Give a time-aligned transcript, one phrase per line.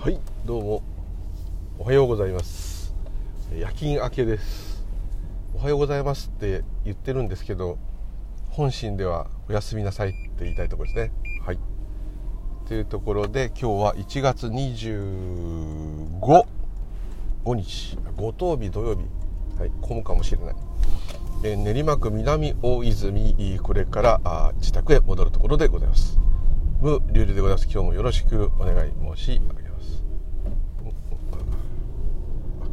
[0.00, 0.82] はいどうも。
[1.76, 2.94] おはようございます。
[3.52, 4.86] 夜勤明けです。
[5.56, 7.78] おはようございますって言ってるんですけど
[8.48, 11.12] 本心ではおやすみなさいって言いたいところですね。
[11.44, 11.58] はい。
[12.68, 16.44] というところで今日は1月25
[17.56, 17.98] 日。
[18.16, 19.02] 五等日土曜日。
[19.58, 20.54] はい混むかもしれない。
[21.42, 26.20] えー、練馬区南大泉これからあ自宅へ戻るところでございます。
[26.80, 27.64] 無流々でございます。
[27.64, 29.88] 今日もよろしくお願い申し上げます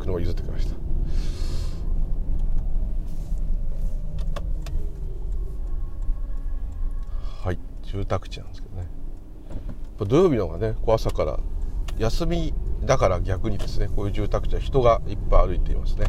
[0.05, 0.75] 車譲ってきました。
[7.43, 8.87] はい住宅地なんですけどね。
[9.97, 11.39] 土曜日の方がねこう朝から
[11.97, 16.07] 休みだから逆にですねこういう住宅地は人がいっぱい歩いていますね。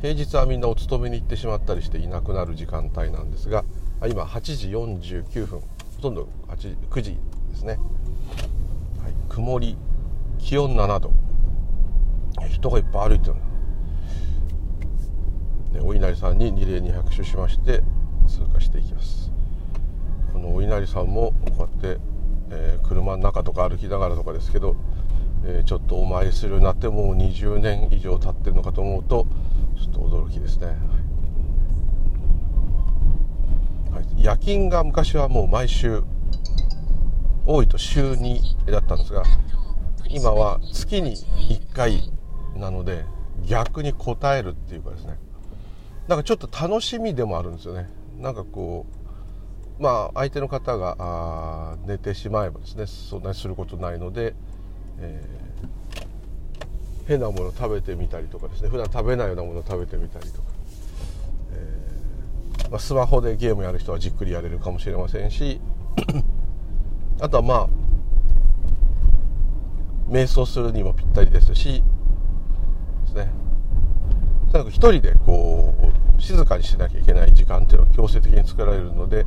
[0.00, 3.64] 平日はみんなお勤めに行ってしまったりしていなくなる時間帯なんですが
[4.06, 5.66] 今8時49分ほ
[6.00, 7.18] とんど8 9時
[7.50, 9.76] ですね、はい、曇り
[10.38, 11.27] 気温7度。
[12.46, 13.36] 人がいっぱい歩いてる
[15.72, 17.82] でお稲荷さんに二礼に拍手しまして
[18.26, 19.30] 通過していきます。
[20.32, 22.00] このお稲荷さんもこうやって、
[22.50, 24.76] えー、車の中とか歩きながらとかですけど、
[25.44, 29.26] えー、ちょっとお参りするようになってもう20年以上経ってるのかと思うと
[29.76, 30.66] ちょっと驚きですね、
[33.90, 36.02] はい、夜勤が昔はもう毎週
[37.46, 39.22] 多いと週2だったんですが
[40.10, 42.12] 今は月に1回
[42.58, 43.04] なので
[43.46, 45.18] 逆に応えるっていうかですね。
[46.08, 47.88] なんかちょっと楽しみでもあるんですよね。
[48.18, 48.86] なんかこ
[49.78, 54.34] うまあ相手の方が寝てしまえばですねそんなにすることないので、
[54.98, 58.68] えー、変なものを食べてみたりとかですね。
[58.68, 60.48] 普段食べないようなもの食べてみたりとか、
[61.52, 65.60] えー、まあ、スマホでゲームやる人はじっくりやれるかもしれませんし
[67.20, 67.68] あとはまあ
[70.08, 71.82] 瞑想するにもぴったりですし
[74.58, 79.24] とにかく一人でこう静かにしなきゃいけない時間っていうのは強制的に作られるので、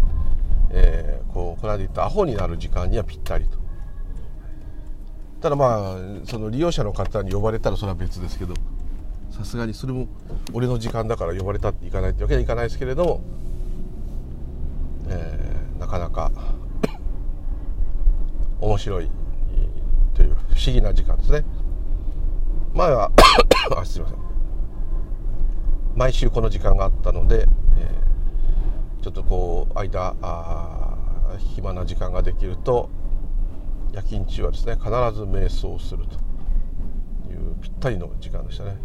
[0.71, 3.57] えー、こうこの間言ったアホになる時間にはぴったりと。
[5.41, 8.53] ただまあその利用者の方に呼ばれたらそれは別ですけど
[9.31, 10.07] さすがにそれも
[10.53, 13.21] 俺の時間だから呼ばれたっていかないってわけにはいかないですけれども、
[15.07, 16.29] えー、なかなか
[18.59, 19.09] 面白い
[20.13, 21.45] という不思議な時間ですね。
[22.73, 23.11] 前は
[23.77, 24.20] あ すいません
[26.01, 27.45] 毎週この時間があったので、
[27.77, 32.89] えー、ちょっとこう間あ暇な時間ができると
[33.93, 34.95] 夜勤中はですね必ず
[35.25, 36.15] 瞑想すると
[37.31, 38.77] いうぴったりの時間でしたね。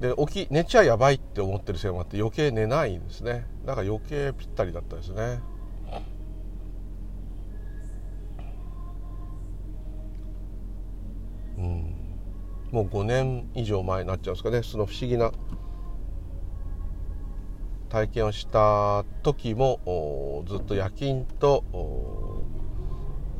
[0.00, 3.46] で起き寝ちゃやばいって思ってるせいもあって余計寝ないんですね。
[3.64, 5.38] だから余計ぴったりだったですね。
[11.58, 12.01] うん。
[12.72, 14.62] もう5年以上前になっちゃうんですかね。
[14.62, 15.30] その不思議な
[17.90, 21.64] 体験をした時もずっと夜勤と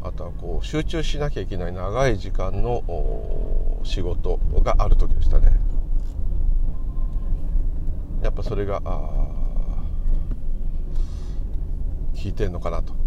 [0.03, 5.59] あとはこう集中しなきゃいけない長い時間の仕事がある時でしたね。
[8.23, 9.33] やっぱそれが効
[12.23, 12.93] いてんのかなと。
[12.93, 12.99] 効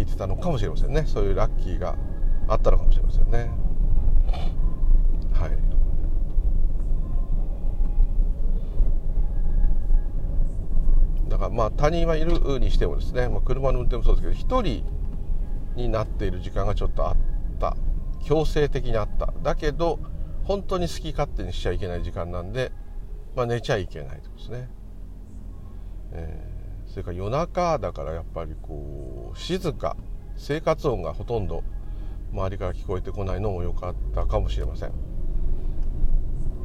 [0.00, 1.04] いてたのかもしれませんね。
[1.06, 1.96] そういうラッキーが
[2.48, 3.50] あったのかもしれませんね。
[5.38, 5.50] はい。
[11.30, 14.84] だからまあ他人はいるにしてもですね、まあ、車の運転もそうですけど1人
[15.76, 17.16] になっている時間がちょっとあっ
[17.60, 17.76] た。
[18.24, 19.32] 強制的にあった。
[19.42, 20.00] だけど
[20.44, 22.72] 本当に好き勝手にしちゃいけない時間なんで、
[23.36, 24.68] まあ、寝ちゃいけないとですね、
[26.12, 29.96] えー、それから夜中だからやっぱりこう静か。
[30.38, 31.64] 生活音がほとんど
[32.32, 34.92] 周りから聞こえてこないのも良かったかもしれません。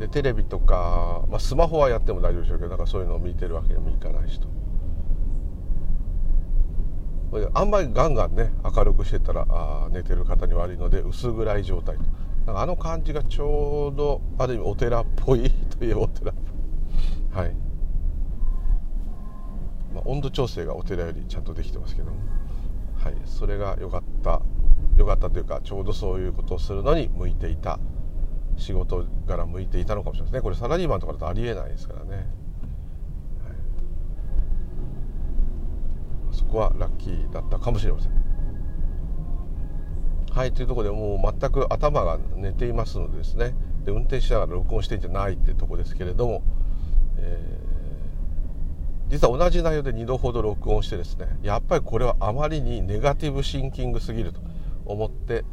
[0.04, 4.48] でテレビとか、まあ、スマホはやっても大丈夫でしょうけどなんかそういうのを見てるわけにもいかないしと。
[7.56, 11.98] あんまりガンガンね明るくしてたらあ寝てる方に悪いので薄暗い状態
[12.46, 17.46] なんかあの感じがちょうどある意味お寺っぽい といえばお寺っぽい。
[17.46, 17.56] はい、
[19.96, 22.18] まあ、温度調整がお寺よりちゃんとできてますけども。
[22.98, 23.16] はい。
[23.26, 24.42] それが良かった
[24.98, 27.80] 良かったというかちょうどそういうことをするのに向いていた。
[28.58, 30.42] 仕事から向いていたのかもしれないですね。
[30.42, 32.26] これサラリーマンとかだとありえないですからね、はい、
[36.32, 38.24] そこはラッキーだったかもしれません。
[40.32, 40.52] はい。
[40.52, 43.54] というとこでもう全く頭が寝ていますのでですね。
[43.86, 46.44] で運転しながら録音してんじゃないってとこですけれども、
[47.18, 54.40] えー、実は同じ内容で2度ほど録音してですねやっぱりこれはあまりにネガティブシンキングすぎると
[54.86, 55.44] 思って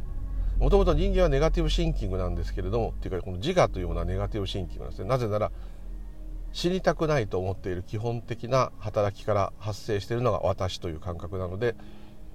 [0.61, 5.09] もともと人間はネガティブシンキングなんですけれどもっていうかこの自我というものはネガティブシンキングなんですね。
[5.09, 5.51] なぜなら
[6.53, 11.75] 死にたくないと思っている基本的な働きから発生しているのが私という感覚なので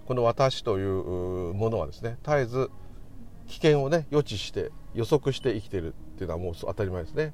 [0.07, 2.71] この私というものはですね絶えず
[3.47, 7.33] 危険をね予知して予測して生きているっていうのはもう当たり前ですね。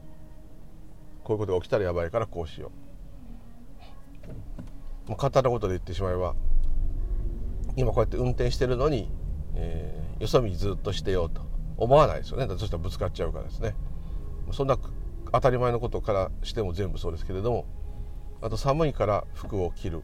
[1.25, 2.71] こういうことが起きたらやばいからこうしよ
[5.07, 5.09] う。
[5.09, 6.35] もう簡単なことで言ってしまえば
[7.77, 9.09] 今こうやって運転してるのに、
[9.55, 11.43] えー、よそ見ずっとしてようと
[11.77, 12.47] 思わないですよね。
[12.49, 13.75] そしたらぶつかっちゃうからですね。
[14.53, 14.79] そんな
[15.33, 17.65] 当たり前のことからしても全部そうですけれども
[18.43, 20.03] あと寒いから服を着る。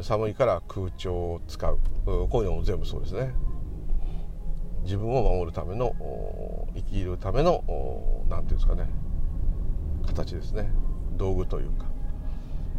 [0.00, 1.78] 寒いから空調を使う。
[2.06, 3.34] こういうのも全部そうですね。
[4.84, 5.94] 自分を守るための
[6.74, 7.64] 生きるための
[8.28, 8.88] 何ていうんですかね。
[10.06, 10.70] 形ですね。
[11.16, 11.86] 道具というか。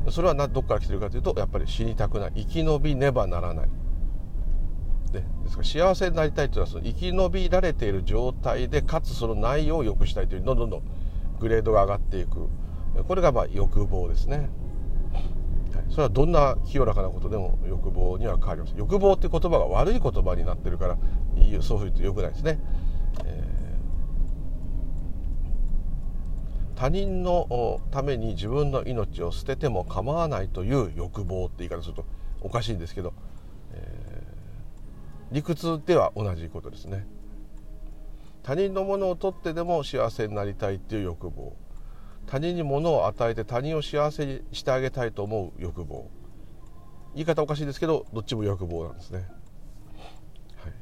[0.09, 2.31] それはどっから来てるかというとやっぱり死にたくない。
[2.37, 3.69] 生き延びねばならない。
[5.11, 10.83] でですから幸せになりたいというのはその生き延びられている状態でかつその内容を良くしたいというどんどんどん
[11.39, 12.47] グレードが上がっていく。
[13.07, 14.49] これがまあ欲望ですね。
[15.73, 15.85] はい。
[15.89, 20.97] それはどんな清らかなことでも欲望には変わります欲望っていう言葉が悪い言葉になってるから
[21.61, 22.59] そういうとよくないですね、
[23.25, 32.05] えー、他人のために自分の命を捨てても構わないという欲望って言い方すると
[32.41, 33.13] おかしいんですけど、
[35.31, 37.07] 理屈では同じことですね。
[38.44, 41.56] 他人のものを取ってでも幸せになりたいっていう欲望。
[42.28, 46.10] 他人に物を与えて他人を幸せにしてあげたいと思う欲望。
[47.13, 49.28] 言い方おかしいですけどどっちも欲望なんですね、
[50.56, 50.74] はい、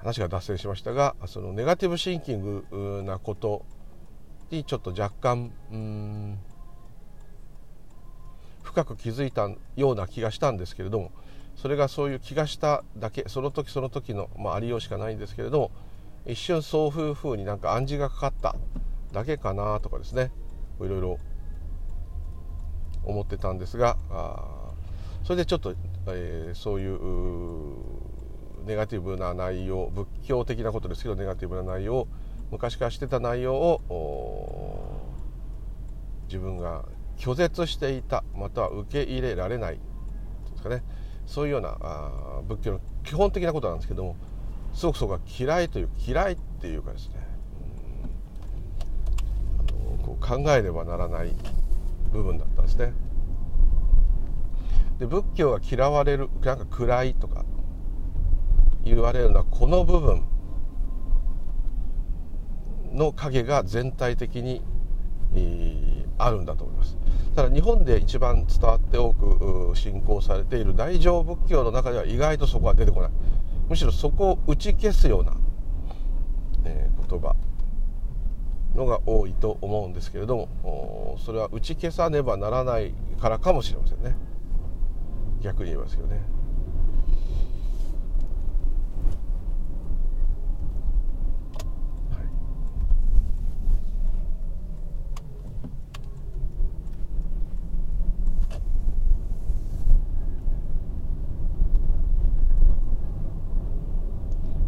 [0.00, 3.64] 話が脱線しましたがそのネガティブシンキングなこと
[4.50, 6.38] にちょっと若干うん
[8.62, 11.12] 深く気づいたような気がしたんですけれども
[11.56, 15.70] それがそういう気がしただけその時その時の、まあ、ありようしかないんですけれども
[16.26, 18.56] 一瞬そういうふうになんか暗示がかかった
[19.12, 20.30] だけかなとかですね
[20.80, 21.18] いろいろ
[23.04, 24.72] 思ってたんですがあ
[25.24, 25.74] それでちょっと、
[26.08, 26.96] えー、そういう
[28.66, 32.08] ネガティブな内容仏教的なことですけどネガティブな内容
[32.50, 35.00] 昔からしてた内容を
[36.26, 36.84] 自分が
[37.16, 39.80] 拒絶していたまたは受け入れられないで
[40.56, 40.82] すかね。
[41.26, 44.16] そういうようなあ仏教の基本的なことなんですけども
[44.72, 47.14] すごくそこが嫌いという嫌いっていうかですね
[49.58, 51.32] あの、こう考えねばならない
[52.12, 52.92] 部分だったんですね。
[54.98, 57.44] で仏教が嫌われるなんか暗いとか
[58.84, 60.24] 言われるのはこの部分
[62.92, 64.62] の影が全体的に、
[66.18, 66.96] あるんだと思います
[67.36, 73.10] ただ日本で一番伝わって多く信仰されている大乗仏教の中では意外とそこは出てこない
[73.68, 75.36] むしろそこを打ち消すような、
[76.64, 77.36] えー、言葉
[78.74, 84.16] のが多いと思うんですけれどもそれは打ち消さねばならないからかもしれませんね
[85.42, 86.36] 逆に言いますけどね。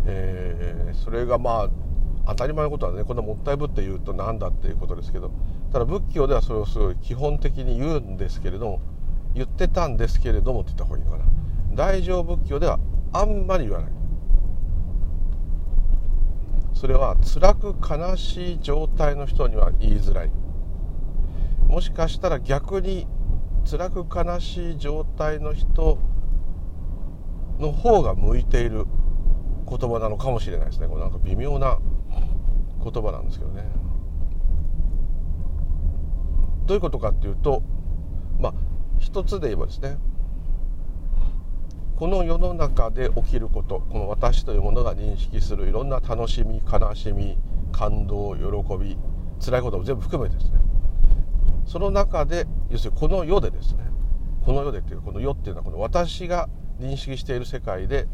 [0.00, 1.68] えー、それがまあ
[2.28, 3.04] 当たり前のことはね。
[3.04, 5.30] こんなもったいぶって言うと何だっていうことですけど。
[5.72, 8.80] ただ仏教ではそれをすごい基本的に言うんですけれども
[9.34, 11.24] 言ってたんですけれどもって言った方がいいのかな。
[11.74, 12.78] 大乗仏教では
[13.12, 13.90] あんまり言わない。
[16.74, 20.30] それは辛く悲しい状態の人には言いづらい。
[21.66, 23.06] もしかしたら逆に
[23.70, 25.98] 辛く悲しい状態の人
[27.58, 28.86] の方が向いている。
[29.68, 30.88] 言葉なのかもしれないですね。
[30.88, 31.78] これなんか微妙な
[32.82, 33.64] 言葉なんですけどね。
[36.66, 37.62] どういうことかっていうと
[38.38, 38.54] まあ
[38.98, 39.96] 一つで言えばですね
[41.96, 47.38] この世の中で起きることこの私というものが認識するいろんな楽しみ悲しみ
[47.72, 48.98] 感動喜び
[49.40, 50.58] 辛いことも全部含めてですね。
[51.66, 53.84] その中で要するにこの世でですね
[54.44, 56.48] この世でっていうこの世っていうのはこの私が
[56.80, 58.06] 認識している世界で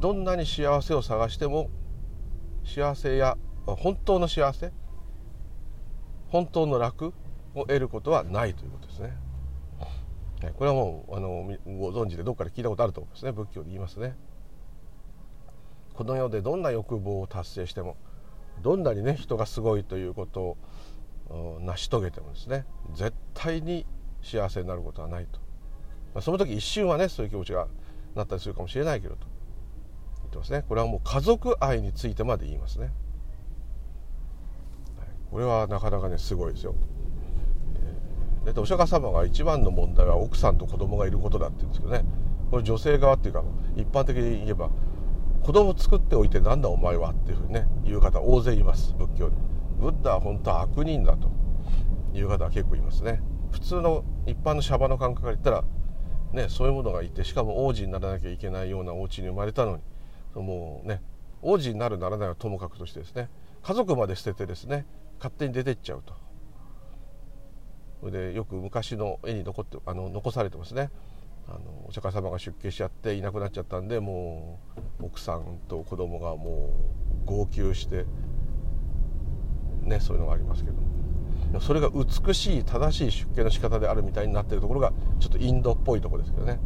[0.00, 1.70] どんなに幸せを探しても
[2.64, 4.72] 幸せや本当の幸せ
[6.28, 7.14] 本当の楽
[7.54, 9.16] を得ることはないということですね。
[10.58, 14.16] これはもうあのご存知でどっかで聞いたことあると思うんですね仏教で言いますね。
[15.94, 17.96] この世でどんな欲望を達成しても
[18.62, 20.56] どんなにね人がすごいということ
[21.30, 23.86] を成し遂げてもですね絶対に
[24.22, 25.40] 幸せになることはないと、
[26.14, 27.66] まあ、その時一瞬はねそういう気持ちが
[28.14, 29.26] なったりするかもしれないけどと
[30.36, 30.64] ってますね。
[30.68, 32.92] これはもう家族愛についてまで言いますね。
[35.30, 36.74] これはなかなかねすごいですよ。
[38.44, 42.04] だってお釈迦様が一番の問題は奥さんと子供がいることだって言うんですけどね。
[42.50, 43.42] これ女性側っていうか
[43.76, 44.70] 一般的に言えば
[45.42, 49.36] 子供作っておいてなんだお前はっていうふうにね言う方大勢います仏教で
[49.80, 51.30] ブッダは本当は悪人だと。
[52.14, 53.20] いう方は結構いますね。
[53.50, 55.64] 普通の一般のシャバの感覚から言ったら
[56.32, 59.82] ねそういうものがいてしかも王子にならなきゃいけないようなお家に生まれたのに
[60.42, 61.02] もうね
[61.42, 63.28] 王子になるならないはともかくとしてですね
[63.62, 64.86] 家族まで捨ててですね
[65.18, 66.14] 勝手に出てっちゃうと。
[68.00, 70.90] それでよく昔の絵に残ってあの残されてますね。
[71.48, 74.58] あのお釈迦様が出家しちゃっていなくなっちゃったんでも
[75.00, 76.74] う奥さんと子供がも
[77.24, 78.04] う号泣して
[79.82, 81.60] ねそういうのがありますけども。
[81.60, 86.58] それが美しい正しい出家の仕方であるみたいになってるところがちょっとインドっぽいとこですけどね。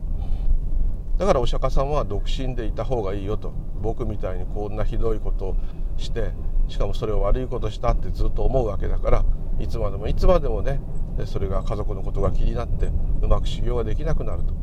[1.21, 3.53] だからお釈迦様は独身でいた方がいいよと。
[3.83, 5.57] 僕みたいにこんなひどいことを
[5.99, 6.33] して
[6.67, 9.25] しかもそれを悪いことしたってずっと思うわけだから
[9.59, 10.81] いつまでもいつまでもね
[11.27, 14.55] それが家族のことが気になってうまく修行ができなくなると。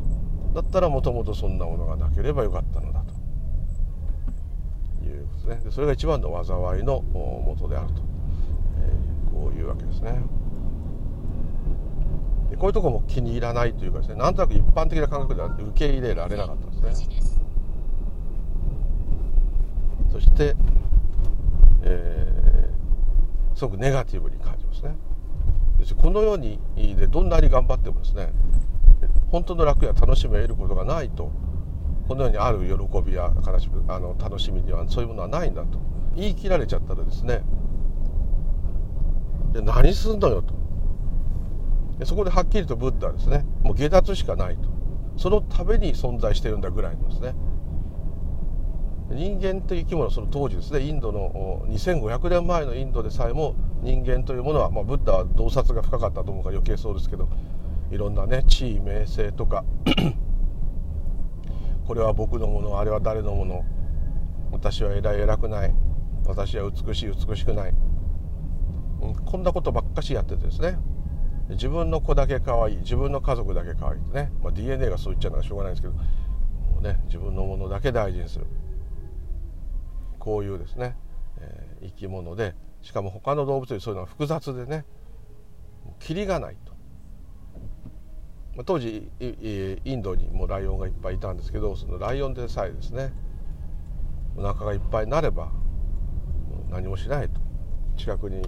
[0.55, 3.13] だったらもともとそんなものがなければよかったのだと。
[5.05, 5.71] いうことですね。
[5.71, 8.01] それが一番の災いの元であると、
[8.79, 10.19] えー、こういうわけですね。
[12.55, 17.17] こういうとこも気に入らないというかですねなんとなく一般的な感覚では受け入れられなかったんですね。
[20.11, 20.55] そして、
[21.83, 24.95] えー、すごくネガティブに感じますね。
[26.01, 28.31] このようにでどんなに頑張ってもですね
[29.31, 31.31] 本当の楽や楽しみを得ることがないと
[32.07, 35.79] このようにある喜びや悲しみあの楽しみにはそういうものはないんだと。
[36.15, 37.41] 言い切られちゃったらですね
[39.53, 40.56] で何すんのよと。
[41.99, 44.69] でそこではっきりとブッダですねもう下脱しかないと。
[45.17, 47.33] そのために存在してるんだぐらいのですね。
[49.09, 57.29] 人間という生き物その当時ですねインドの2500年前のインドでさえも人間というものは、まあ、ブッダは洞察が深かったと思うから余計そうですけど
[57.89, 59.63] いろんなね地位名声とか
[61.87, 63.63] これは僕のものあれは誰のもの
[64.51, 65.73] 私は偉い偉くない
[66.25, 67.73] 私は美しい美しくない、
[69.01, 70.77] うん、こんなことばっかしやっててですね。
[71.49, 78.45] 自分の子だけ可愛い自分の家族だけ可愛いね、まあ、DNA がそう言っちゃうのはしょうがないんですけどもう、ね、自分のものだけ大事にする。
[80.19, 80.97] こういうですね、
[81.39, 84.83] えー、生き物でしかも他の動物よりそういうのは複雑でね
[85.99, 86.73] キリがないと。
[88.55, 93.13] まあ当時インドにもライオンがいっぱいいたんですけどそのライオンでさえですね
[94.35, 95.49] お腹がいっぱいになれば
[96.69, 97.39] 何もしないと。
[97.95, 98.41] 近くに、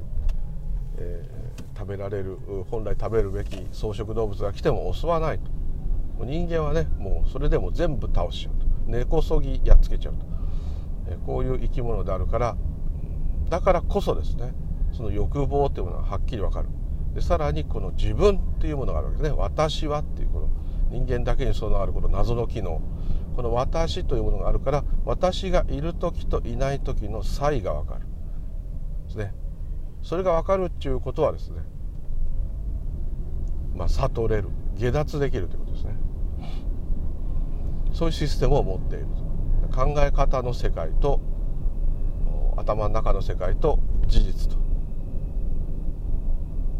[0.98, 1.39] えー、
[1.78, 2.38] 食べられる
[2.70, 5.52] 本来食べるべき草食動物が来ても襲わないと。
[6.26, 8.66] 人間はねもうそれでも全部倒しちゃうと。
[8.92, 10.26] 根こそぎやっつけちゃうと、
[11.08, 12.58] え、こういう生き物であるから
[13.50, 14.54] だからこそですね
[14.92, 16.70] その欲望というものがはっきり分かる。
[17.14, 19.38] でさらにこの自分っていうものがあるわけですね。
[19.38, 20.50] 私はっていうこの
[20.90, 22.82] 人間だけにそのあるこの謎の機能。
[23.36, 28.02] この私というものがあるから私がいる時といない時の差異が分かる。
[29.08, 29.34] ですね。
[30.02, 31.62] それが分かるっていうことはですね
[33.76, 34.50] まあ悟れる。
[34.76, 35.96] 下脱できるということですね。
[37.94, 39.06] そういうシステムを持っている
[39.74, 41.20] 考え方の世界と
[42.58, 44.58] 頭の中の世界と事実と。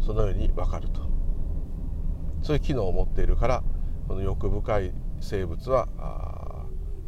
[0.00, 1.00] そのように分かると。
[2.42, 3.62] そういう機能を持っているから
[4.08, 5.88] この欲深い生物は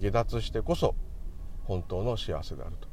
[0.00, 0.95] 下脱してこそ
[1.64, 2.92] 本当の幸せであると。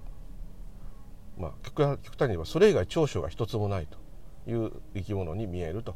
[1.39, 3.98] まあ、極端に言えばそれ以外長所が一つもないと
[4.51, 5.96] いう生き物に見えると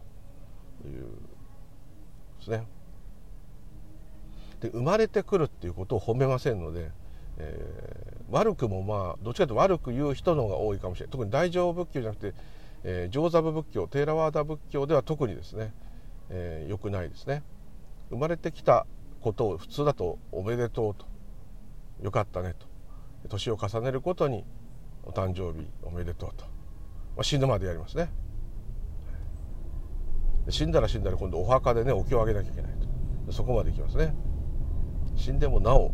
[0.85, 1.01] いう
[2.39, 2.65] ですね。
[4.61, 6.91] で生まれてくるっていうことを褒めませんので、
[7.37, 11.11] えー、悪くもまあどっちかというと悪く言う人の方が多いかもしれない。
[11.11, 12.33] 特に大乗仏教じゃなくて
[12.83, 15.73] えー、上座部仏教テーラワーダ仏教では特にですね、
[16.29, 17.43] えー、よくないですね。
[18.09, 18.85] 生まれてきた
[19.21, 21.05] ことを普通だとおめでとうと。
[22.01, 22.67] よかったねと。
[23.29, 24.43] 年を重ねることに
[25.03, 26.45] お誕生日おめでとうと、
[27.15, 28.09] まあ、死ぬまでやりますね。
[30.49, 32.71] 死んだら死んだら今度お墓でねお経をあげなきゃいけない
[33.25, 33.31] と。
[33.31, 34.13] そこまでいきますね。
[35.15, 35.93] 死んでもなお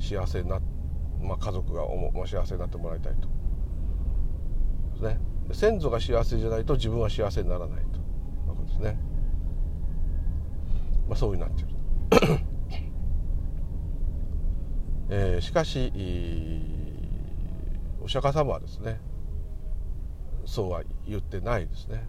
[0.00, 0.60] 幸せな、
[1.20, 3.28] まあ、家族がおも幸せになってもらいたいと。
[4.92, 5.20] ですね
[5.52, 7.98] 先祖が幸せじゃないと自分は幸せにならないと。
[7.98, 8.00] い
[8.46, 8.98] うことですね、
[11.08, 11.70] まあ、そういうになっている、
[15.10, 15.92] えー、しかし
[18.08, 18.98] お釈迦様はですね
[20.46, 22.08] そうは言ってないですね。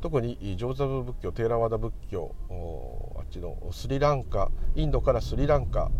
[0.00, 2.34] 特に上座部仏教テーラワダ仏教
[3.16, 5.90] あっちのスリランカインドからスリランカ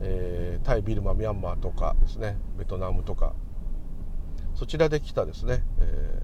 [0.00, 3.34] えー、タイビルマミャンマーとかですねベトナムとか
[4.54, 6.20] そちらで来たですね、え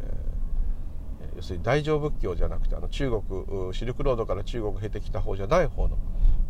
[1.32, 5.98] ー、要するに大乗仏教じゃなくてあの中国シルクロードから中国経てきた方じゃない方の、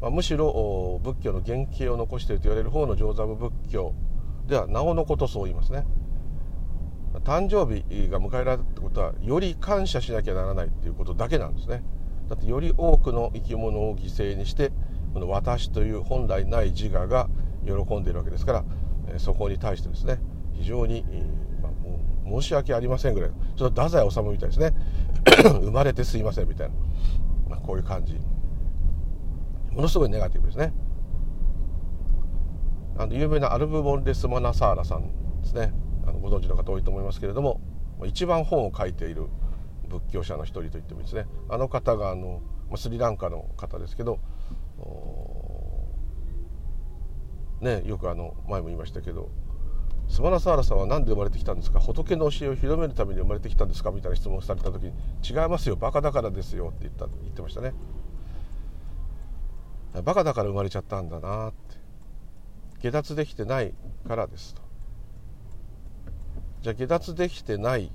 [0.03, 3.95] まあ、むしろ仏教の原型を残していると言われる方の上座部仏教
[4.47, 5.87] ではなおのことそう言いますね。
[7.25, 11.83] 誕生日が迎えられたってことはより感謝しなきゃならないっていうことだけなんですね。
[12.29, 14.73] だってより多くの生き物を犠牲にして
[15.13, 17.29] この私という本来ない自我が
[17.65, 20.19] 喜んでいるわけですからそこに対してですね
[20.55, 21.05] 非常に、
[21.63, 24.75] まあ、もう申し訳ありませんぐらいちょっと太宰治みたいですね。
[25.63, 26.75] 生まれてすいませんみたいな、
[27.49, 28.19] まあ、こういう感じ。
[29.71, 30.73] ものすごいネガティブですね。
[32.97, 35.09] あの有名なアルブ・ボンレス・マナサーラさん
[35.43, 35.73] ですね。
[36.07, 37.61] あのご存知の方多いと思いますけれども
[38.05, 39.29] 一番本を書いている
[39.89, 41.27] 仏教者の一人と言ってもですね。
[41.49, 42.43] あの方があの
[42.77, 44.19] スリランカの方ですけど
[47.61, 49.31] ねよくあの前も言いましたけど
[50.09, 51.81] スマナサーラさんは何で生まれてきたんですか？
[51.81, 53.91] 仏の教えを広めるために生まれてきたんですか？
[53.91, 54.93] みたいな質問をされた時に
[55.25, 57.73] 「違いますよバカだからですよ」って言った言ってましたね。
[60.03, 61.53] バカだから生まれちゃったんだなっ
[62.85, 63.73] 下脱できてない
[64.07, 64.61] からですと。
[66.61, 67.91] じゃあ下脱できてない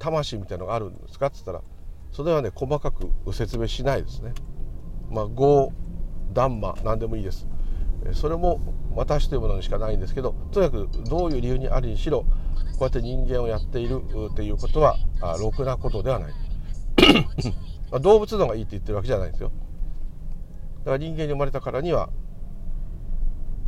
[0.00, 1.26] 魂みたいのがあるんですか？
[1.28, 1.62] っつったら
[2.10, 4.32] それはね細かく説明しないですね。
[5.08, 5.72] まあ語
[6.32, 7.46] ダンマ何でもいいです。
[8.12, 8.60] それも
[8.96, 12.26] 私というものにしかないんですけどとにかくどういう理由にあるにしろこ
[12.80, 14.02] うやって人間をやっている
[14.32, 14.96] っていうことは
[15.40, 16.32] ろくなことではない。
[18.02, 19.52] 動物の方がいいって言ってるわけじゃないんですよ。
[20.80, 22.10] だから人間に生まれたからには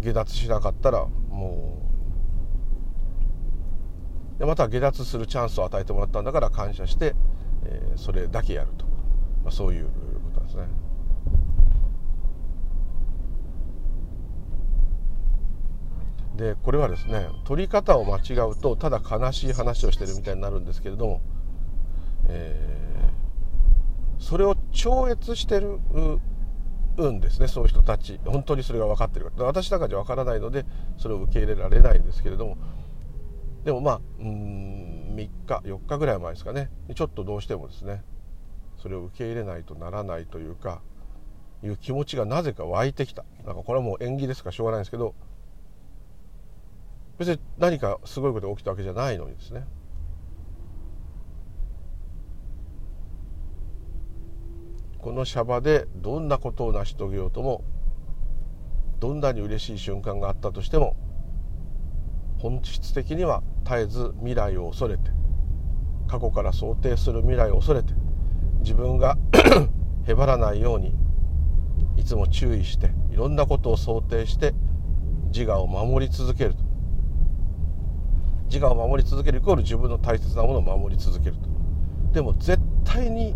[0.00, 1.76] 下脱しなかったらも
[4.37, 7.14] うでまた下脱するチャンスを与えてもらったんだから感謝して、
[7.64, 8.87] えー、それだけやると、
[9.45, 9.90] まあ、そういうこ
[10.33, 10.62] とですね。
[16.36, 21.21] でこれはですね取り方を間違うとただ悲しい話をしてるみたいになるんですけれども、
[22.28, 25.78] えー、それを超越してる
[27.13, 28.21] んですねそういう人たち。
[28.25, 30.65] 本当にそれが分かってるか私なんかじゃ分からないので
[30.99, 32.56] それを受け入れられないんですけれども。
[33.65, 36.71] でもまあうん3日4日ぐらい前ですかね。
[36.95, 38.02] ちょっとどうしてもですね
[38.78, 40.82] それを受け入れないとならないというか
[41.63, 43.25] いう気持ちがなぜか湧いてきた。
[43.45, 45.15] なんかこれはもう縁起ですからしょうがないんですけど。
[47.19, 49.67] 別に何かすごいことが起きたわけじゃないのにですね。
[55.00, 57.65] このシャバでどんなことを成し遂げようとも
[59.00, 60.97] どんなに嬉しい瞬間があったとしても
[62.39, 65.10] 本質的には絶えず未来を恐れて
[66.06, 67.95] 過去から想定する未来を恐れて
[68.60, 69.17] 自分が
[70.06, 70.95] へばらないように
[71.97, 74.54] いつも注意していろんなことを想定して
[75.32, 76.71] 自我を守り続けると。
[78.50, 81.49] 自我を守り続けるイコール自分の大切なものを守り続けると。
[82.13, 83.34] でも絶対に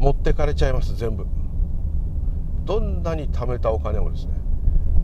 [0.00, 1.26] 持ってかれちゃいます全部。
[2.64, 4.32] どんなに貯めたお金もですね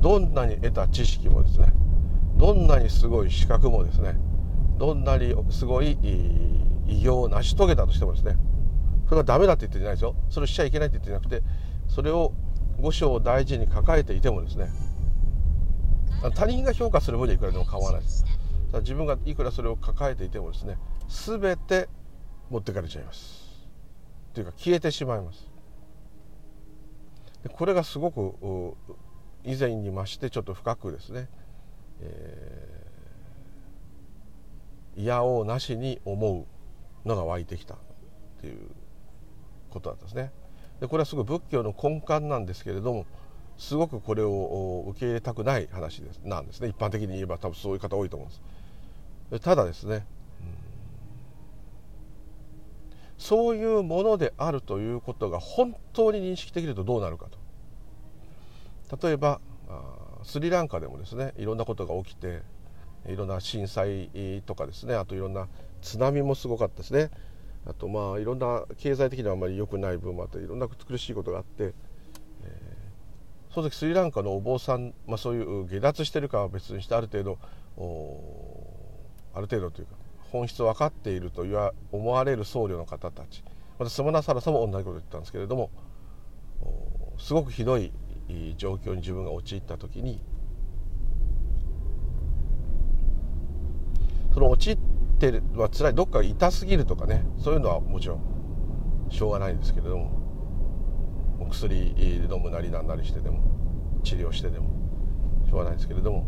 [0.00, 1.72] どんなに得た知識もですね
[2.36, 4.16] どんなにすごい資格もですね
[4.78, 5.98] どんなにすごい
[6.86, 8.36] 偉業を成し遂げたとしてもですね
[9.08, 10.16] それがダメだって言ってんじゃないですよ。
[10.30, 11.42] それをしちゃいけないって言ってなくて
[11.88, 12.32] それを
[12.80, 14.70] 五章を大事に抱えていてもですね
[16.34, 18.24] 他人が評価する分にはいくらでも構わないです。
[18.80, 20.78] 自分がいくらそれを抱えていてもですね
[21.08, 21.88] 全て
[22.50, 23.45] 持ってかれちゃいます。
[24.36, 25.50] というか消えてしまいます。
[27.42, 28.76] でこれがすごく
[29.44, 31.30] 以前に増してちょっと深くですね、
[32.02, 36.46] えー、いやおうなしに思
[37.04, 37.78] うのが湧いてきたっ
[38.42, 38.58] ていう
[39.70, 40.32] ことなんですね。
[40.80, 43.06] でこれはすごい仏教の根幹なんですけれども
[43.56, 46.68] すごくこれを受け入れたくない話ですなんですね。
[46.68, 49.42] 一般的に言えば多分そういう方多いと思うんです。
[49.42, 50.06] ただですね、
[53.26, 57.26] そういうものであるということが本当に認識できるとどうなるか
[58.88, 59.04] と。
[59.04, 59.40] 例えば
[60.22, 62.42] スリランカでもですねいろんなことが起きて
[63.08, 65.48] いろんな震災とかですねあといろんな
[65.82, 67.10] 津波もすごかったですね。
[67.66, 71.72] あとまあいろんな経済的にはあまり良くない部分もあっていろんな苦しいことがあってえ
[73.50, 77.38] その時スリランカのお坊さん、まあ、そういう下脱してるかは別にしてある程度
[79.34, 83.42] ある程度というか本質分かっているとは思われる僧侶の方たち。
[83.78, 85.70] またスマナサラさんも同じこと言ったんですけれども
[87.18, 87.92] すごくひどい
[88.56, 90.20] 状況に自分が陥った時に
[94.32, 94.78] その陥っ
[95.18, 98.20] てるは辛いどっか痛すぎるとかねそういうのはもちろん
[99.10, 100.26] しょうがないんですけれども
[101.50, 103.40] 薬飲むなりなんなりしてでも
[104.02, 104.70] 治療してでも
[105.46, 106.26] しょうがないんですけれども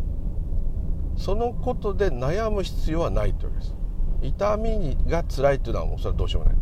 [1.16, 3.74] そのことで悩む必要はないというわけです。
[4.22, 6.58] 痛みが辛いっていうのはもうそれはどうしようもない。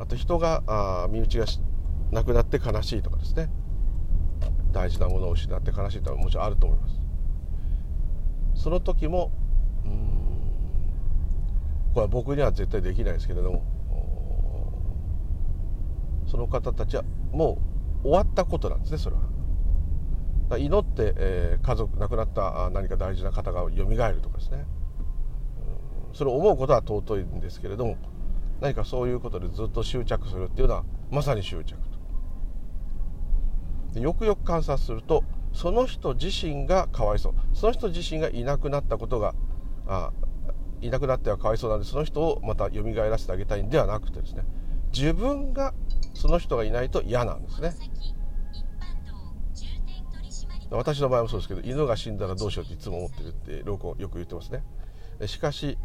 [0.00, 1.46] あと人があ身内が
[2.10, 3.48] 亡くなって悲しいとかですね。
[4.72, 6.94] 大事なものを失って悲しいとはもちろんあると思います。
[8.54, 9.30] その時も
[11.94, 13.62] これは僕には絶対できないですけれども
[16.26, 17.58] その方たちはも
[18.02, 19.22] う終わったことなんですねそれは。
[20.58, 24.66] 祈って、えー、家族亡くなった何か大事な方がよみがえるとかですね。
[26.14, 27.96] それを思うことは尊いんですけれども
[28.60, 31.76] 何かそういうことでずっと執着するっていうのはまさに執着
[33.92, 34.00] と。
[34.00, 35.22] よくよく観察すると
[35.52, 37.34] その人自身がかわいそう。
[37.52, 39.34] その人自身がいなくなったことが
[39.86, 40.12] あ
[40.80, 44.44] いなくなってはかわいそうなんでその人をまた蘇らせてあげたいんではなくてですね。
[44.92, 45.74] 自分が
[46.14, 47.72] その人がいないと嫌なんですね。
[50.70, 54.64] 私の場合もそうですけど犬が死んだらどうしようっていつも思ってるってロコよく言ってますね。
[55.26, 55.78] しかし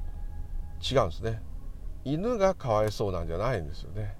[0.82, 1.42] 違うんですね。
[2.06, 4.16] 犬がかわいそうなんじゃないんですよね。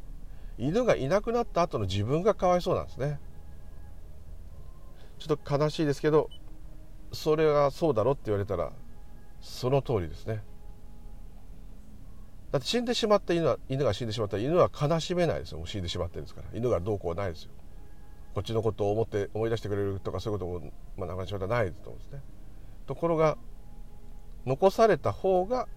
[0.58, 3.20] 犬がいなくなった後の自分がかわいそうなんですね。
[5.18, 6.30] ちょっと悲しいですけど
[7.12, 8.72] それがそうだろって言われたら
[9.42, 10.44] その通りですね。
[12.52, 15.60] だって死んでしまった犬は犬が死んでしまったら犬は悲しめないですよ。
[15.60, 16.48] もう死んでしまってるんですから。
[16.54, 17.52] 犬がどうこうないですよ。
[18.34, 22.22] こっちのことを思って思い出してくれるとかそういうことも、まあ、なかなかないと思うんですね。
[22.86, 23.38] ところが
[24.46, 25.68] 残された方が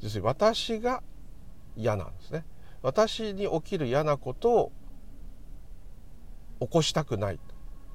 [0.00, 1.02] 要するに私が
[1.76, 2.44] 嫌なんですね。
[2.82, 4.72] 私に起きる嫌なことを
[6.60, 7.40] 起こしたくない。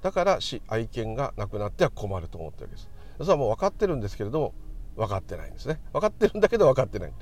[0.01, 2.89] だから愛犬が亡くなっては困ると思ってるわけです。
[3.19, 4.53] それはもう分かってるんですけれども
[4.95, 5.79] 分かってないんですね。
[5.93, 7.13] 分かってるんだけど分かってない。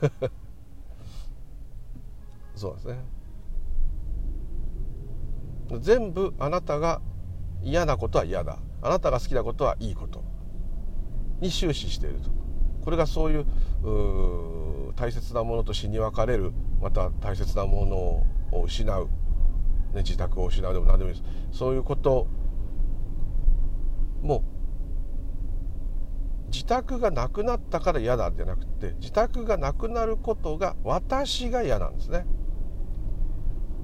[2.54, 2.98] そうですね。
[5.80, 7.00] 全部あなたが
[7.62, 8.58] 嫌なことは嫌だ。
[8.82, 10.22] あなたが好きなことはいいこと
[11.40, 12.30] に終始していると。
[12.86, 13.46] これがそういう
[14.94, 17.96] 大切なものと死に別れるまた大切なもの
[18.56, 19.06] を失う、
[19.92, 21.58] ね、自宅を失うでも何でもいいです。
[21.58, 22.28] そういうこと
[24.22, 24.44] も
[26.52, 32.24] 自宅がなくなったから嫌だじゃなくて自宅がなくなることが私が嫌なんですね。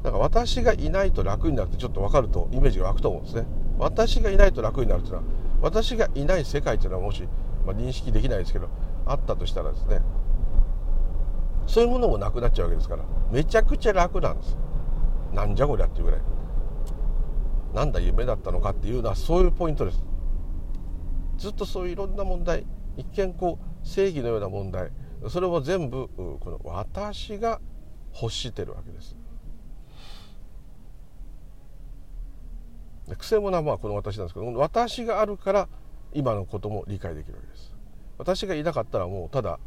[0.05, 3.47] だから私がいないと楽になるってちょっと分かるとイメージが湧くと思うんですね。
[3.81, 5.25] 私がいないと楽になるっていうのは
[5.61, 7.25] 私がいない世界っていうのはもし、
[7.67, 8.69] まあ、認識できないですけど
[9.07, 10.01] あったとしたらですね
[11.67, 14.57] そういうものもなくなっちゃうわけですからめちゃくちゃ楽なんです。
[15.33, 16.21] なんじゃこりゃっていうぐらい。
[17.73, 20.03] なんだ夢だったのかっていうのはそういうポイントです。
[21.39, 24.91] ずっとそういういろんな問題一見こう正義のような問題
[25.29, 27.61] それを全部この私が
[28.21, 29.17] 欲してるわけです。
[33.17, 35.69] くせ者はまあこの私なんですけど私があるから
[36.13, 37.52] 今のことも理解できるわけです。
[38.23, 39.59] 私がいなかったらもうただ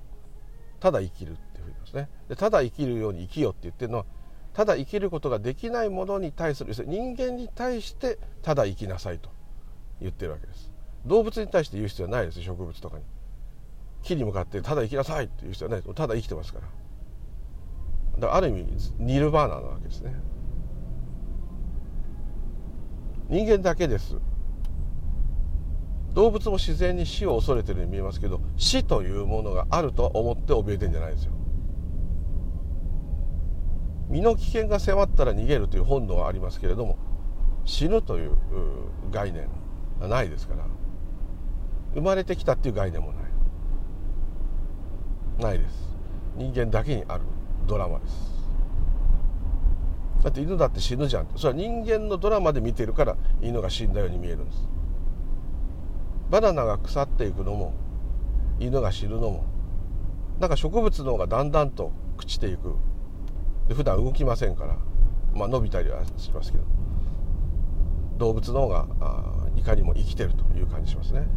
[0.79, 2.09] ただ生きるっていうふうにですね。
[2.29, 4.05] でただ生きるように生きよって言ってるのは
[4.53, 9.29] ただ生きることができないものに対する人間に対してただ生きなさいと
[9.99, 10.71] 言ってるわけです。
[11.05, 13.03] 動物に対して言う必要はないです植物とかに。
[14.03, 15.93] 木に向かってただ生きなさいって言う必要はないです。
[15.93, 16.67] ただ生きてますから。
[18.15, 18.65] だからある意味
[18.99, 20.13] ニルバーナなわけですね。
[23.29, 24.15] 人間だけです。
[26.15, 31.33] 動物も自然に死を恐れてるように見えますけど死というものがあると思って怯えてんじゃないですよ。
[34.07, 36.97] 身の危険が迫ったら逃げるという本能はありますけれども
[37.65, 38.31] 死ぬという
[39.11, 39.49] 概念
[39.99, 40.65] はないですから
[41.95, 43.25] 生まれてきたっていう概念もない。
[45.43, 45.95] ないです。
[46.37, 47.23] 人間だけにある
[47.67, 48.35] ドラマです。
[50.23, 51.27] だって犬だって死ぬじゃん。
[51.35, 54.74] それは人間のドラマで見てるから犬が死んだように見えるんです。
[56.29, 57.73] バナナが腐っていくのも
[58.59, 59.45] 犬が死ぬのも
[60.39, 62.75] なんか植物の方がだんだんと朽ちていく。
[63.67, 64.77] で普段動きませんから
[65.33, 66.63] まあ伸びたりはしますけど
[68.17, 68.87] 動物の方が
[69.55, 71.27] いかにも生きてるという感じしますね。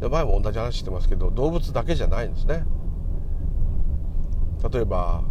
[0.00, 2.64] で前も同じ話してますけど動物だけじゃないんですね。
[4.70, 5.22] 例えば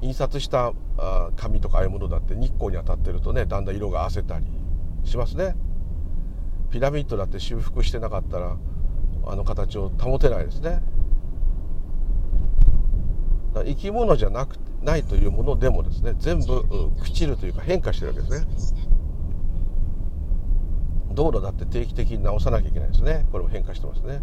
[0.00, 0.72] 印刷した
[1.36, 4.46] 紙とかああいうものだって日光に当たってるとねだんだん色が褪せたり
[5.04, 5.54] しますね。
[6.70, 8.56] ピラミッドだって修復してなかったら
[9.26, 10.82] あの形を保てないですね。
[13.54, 16.60] 生き物じゃなくないというものでもですね全部
[17.00, 18.26] 朽ちるというか変化してるわけで
[18.58, 18.90] すね。
[21.12, 23.26] 道路だって定期的に直さなきゃいけないですね。
[23.32, 24.20] これも変化してますね。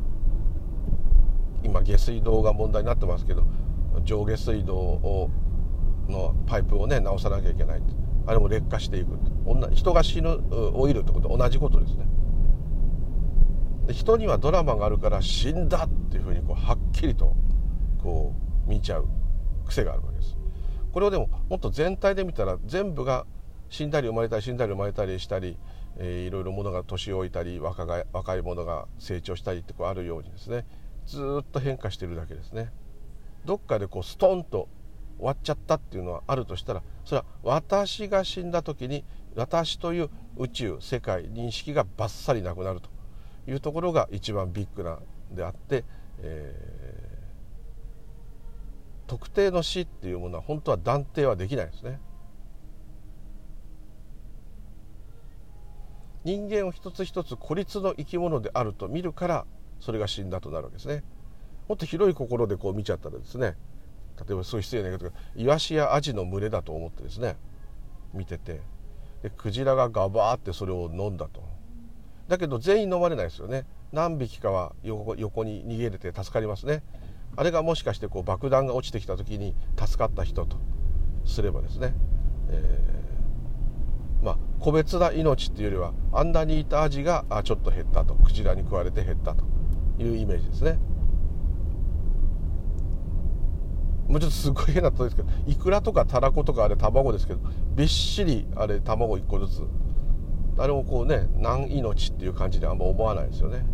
[1.64, 3.44] 今下水道が問題になってますけど
[4.04, 5.30] 上下水道を
[6.08, 7.82] のパイプをね直さなきゃいけない
[8.26, 9.18] あれも劣化していく
[9.74, 10.40] 人が死ぬ
[10.74, 12.06] オイルってこと同じことですね。
[13.88, 17.36] で人にはドラマがあるから死んだっていうふうにこうはっきりと
[18.04, 18.34] こ
[18.66, 19.08] う見ちゃう
[19.66, 20.38] 癖があるわけです。
[20.92, 23.26] これをでももっと全体で見たら全部が
[23.70, 25.58] 死んだり生まれたり死んだり生まれたりしたり、
[25.98, 30.66] えー、いろいろものが年老いたり若が若い者が成長したりってこうあるようにですね。
[31.06, 32.70] ずっと変化してるだけですね。
[33.46, 34.68] どっかでこうストンと
[35.18, 42.97] 終わっちゃったっていうのはあるとしたらそれは私が死んだ時に私という宇宙世界認識がバッサリなくなると。
[43.48, 45.00] いうところが一番ビッグな
[45.32, 45.84] であって、
[46.20, 52.00] えー、特定の死っていうものは本当は断定はできないですね。
[56.24, 59.46] 人間を一つ一つ孤立の生き物であると見るから
[59.80, 61.04] それが死んだとなるわけですね。
[61.68, 63.56] もっと広い心でこう見ちゃったらですね
[64.18, 67.36] 例えばそういう失礼な言い方イワシやアジの群れだと思ってですね
[68.14, 68.62] 見てて
[69.22, 71.42] でクジラがガバーってそれを飲んだと
[72.28, 73.66] だけど全員飲まれないですよね。
[73.92, 76.84] 何匹かは横横に逃げれて助かりますね。
[77.36, 80.58] あれがもしかしてこう爆弾が落ちてきた時に助かった人と
[81.26, 81.94] すればですね、
[82.50, 88.16] えー、まあ個別な命っていうよりはあんなにいたアジがあちょっと減ったと。
[88.16, 89.46] クジラに食われて減ったと
[90.00, 90.80] いうイメージですね。
[94.10, 97.40] もうちょっとすごい変な例えですけどイクラとかタラコとかあれ卵ですけど
[97.76, 99.64] びっしりあれ卵1個ずつ
[100.58, 103.66] あれもこうね何命っていう感じであんま思わないですよね。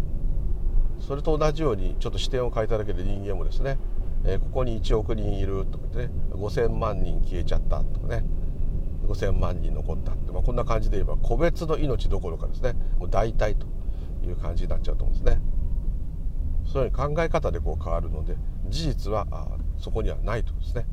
[0.99, 3.77] それと同じようにちょっと視点を変えただけで人間もですね、
[4.23, 8.23] えー、ここに1億人いるとかってね5000万人消えちゃったとかね
[9.07, 13.67] 5000万人残ったって、まあ、こんな感じで言えば個別の命どころかですねもう大体と
[14.25, 15.41] いう感じになっちゃうと思うんですね。
[16.65, 18.35] そういう考え方でこう変わるので
[18.69, 19.27] 事実は
[19.77, 20.85] そこにはないとですね。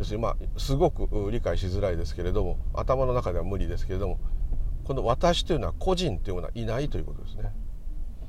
[0.00, 4.18] 要するにまあすごく理解しづらいですけれども頭の中では無理ですけれども
[4.84, 7.52] この私というのは個人というものはいないということですね。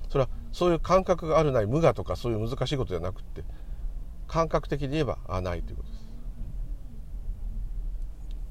[0.09, 3.45] それはそういう感覚があるない無我とかそういう難しいことじゃなくって
[4.27, 6.01] 感覚的に言えばあないということです。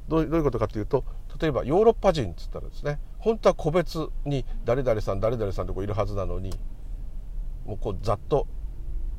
[0.09, 1.05] どういうことかというと
[1.39, 6.59] 例えばヨーロッパ人っつったらですね本当は個別に誰々さん誰々さんとこいるはずなのに
[7.67, 8.47] もうこうざっと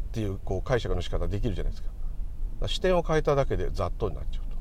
[0.10, 1.90] っていうこう解釈の仕方できるじゃないですか。
[2.68, 4.58] 視点を変えただけでざっとになっちゃうと。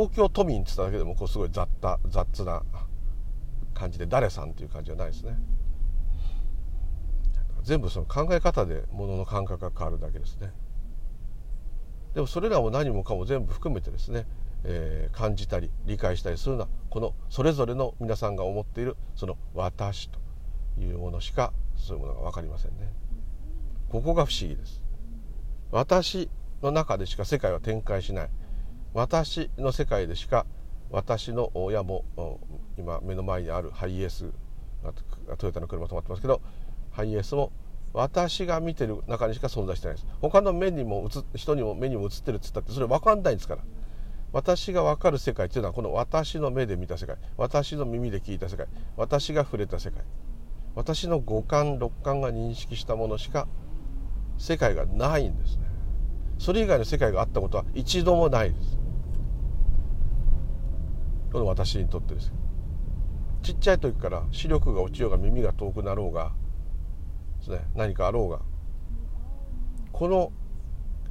[0.00, 2.62] 東京都民って言っただけでもこうすごい雑多雑な
[3.74, 5.38] 感じで誰さんっていう感じじゃないですね。
[7.62, 10.52] 全部その考え方でものの感覚が変わるだけですね。
[12.14, 14.26] でもそれらも何もかも全部含めてですね、
[14.64, 20.18] えー、感じたり理解したりするのはこのそれぞれの皆さんが思っているその「私」と
[20.80, 22.92] いうものしかそういうものが分かりませんね。
[23.90, 24.82] ここが不思議です。
[25.70, 26.30] 私
[26.62, 28.30] の中でしか世界は展開しない。
[28.94, 30.46] 私の世界でしか
[30.90, 32.04] 私の親も
[32.78, 34.32] 今目の前にあるハイエース
[35.36, 36.40] トヨタの車止まってますけど
[36.90, 37.52] ハイエースも
[37.92, 40.06] 私が見てる中にしか存在してないです。
[40.20, 43.62] 他の目にも人にも目にも映ってるっつったってそれ分かんないんですから。
[44.30, 47.16] 私が分かる世界っていうのはこの私の目で見た世界。
[47.38, 48.66] 私の耳で聞いた世界。
[48.96, 50.02] 私が触れた世界。
[50.74, 53.48] 私の五感六感が認識したものしか
[54.36, 55.67] 世界がないんですね。
[56.38, 58.78] それ以外の世界があったことは一度もないです。
[61.32, 62.32] この私にとってです。
[63.42, 66.32] ちっちゃい時から視力が落ちようが耳が遠くなろうが
[67.40, 67.60] ですね。
[67.74, 68.40] 何かあろうが。
[69.92, 70.32] この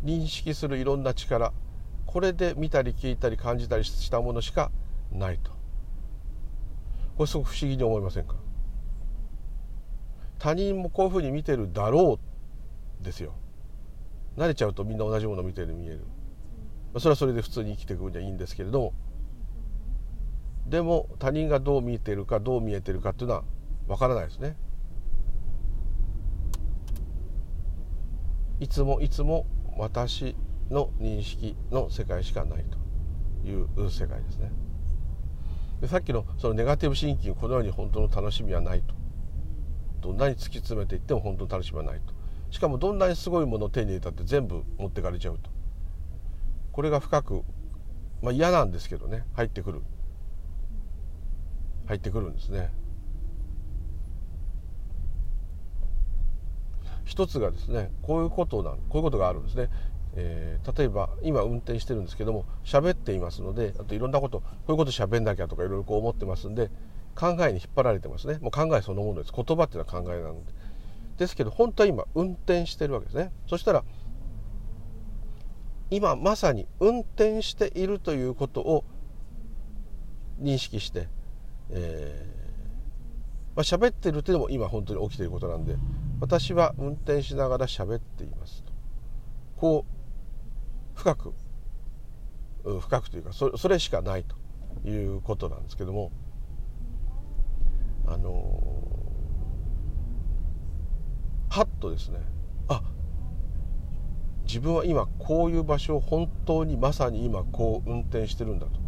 [0.04, 1.54] 認識するいろんな力。
[2.06, 4.72] これで見たり聞いたり感じたりしたものしか
[5.12, 5.52] ないと。
[7.18, 8.36] これすごく不思議に思いませんか？
[10.40, 12.20] 他人もこういうふうに見てるだろ
[13.02, 13.34] うですよ。
[14.38, 16.06] 慣れちゃうとみんな同じものを見てるように見える。
[17.00, 18.94] それはそれで普通に生きていく分にはいいんですけれども。
[20.68, 23.44] でも他人がどう見えてるかどう見えてるかっていうのは
[23.88, 24.56] わからないですね。
[28.60, 29.46] いつもいつも
[29.78, 30.36] 私
[30.70, 32.66] の認識の世界しかない
[33.44, 34.52] という世界ですね。
[35.82, 38.96] でさっきのそのネガティブシンキングこのように本当の楽しみはないと。
[40.02, 42.17] どんなに突き詰めていっても本当の楽しみはないと。
[42.50, 45.50] しかもどんなにすごいものを手に入れたって全部持ってかれちゃうと。
[46.72, 47.44] これが深く、
[48.22, 49.26] まあ、嫌なんですけどね。
[49.34, 49.82] 入ってくる。
[51.88, 52.72] 入ってくるんですね。
[57.08, 59.70] 一つがですねこういうことなんこういうことがあるんですね、
[60.16, 66.70] えー、例えば今運転してるんですけども喋っていますのであといろんなことこういうこと喋んなきゃとかいろいろこう思ってますんで
[67.16, 68.38] 考えに引っ張られてますね。
[68.42, 69.34] もう考えそのものです。
[69.36, 70.54] 言葉っていうのは考えなので。
[71.18, 73.32] ですけど本当は今運転してるわけですね。
[73.48, 73.84] そしたら
[75.90, 78.84] 今まさに運転しているということを
[80.42, 81.08] 認識して、
[81.72, 82.38] えー
[83.56, 85.78] まあ、喋ってるっていうのも今本当に起きていることなんで
[86.20, 88.72] 私は運転しながら喋っていますと。
[89.58, 91.34] こう深く
[92.64, 94.36] 深くというかそそれしかないと
[94.88, 96.12] いうことなんですけども
[98.06, 99.07] あのー、
[101.50, 102.20] はっとですね。
[102.68, 102.82] あ
[104.46, 108.88] 自分は今こういう場所を本当にまさに今こう運転してるんだと。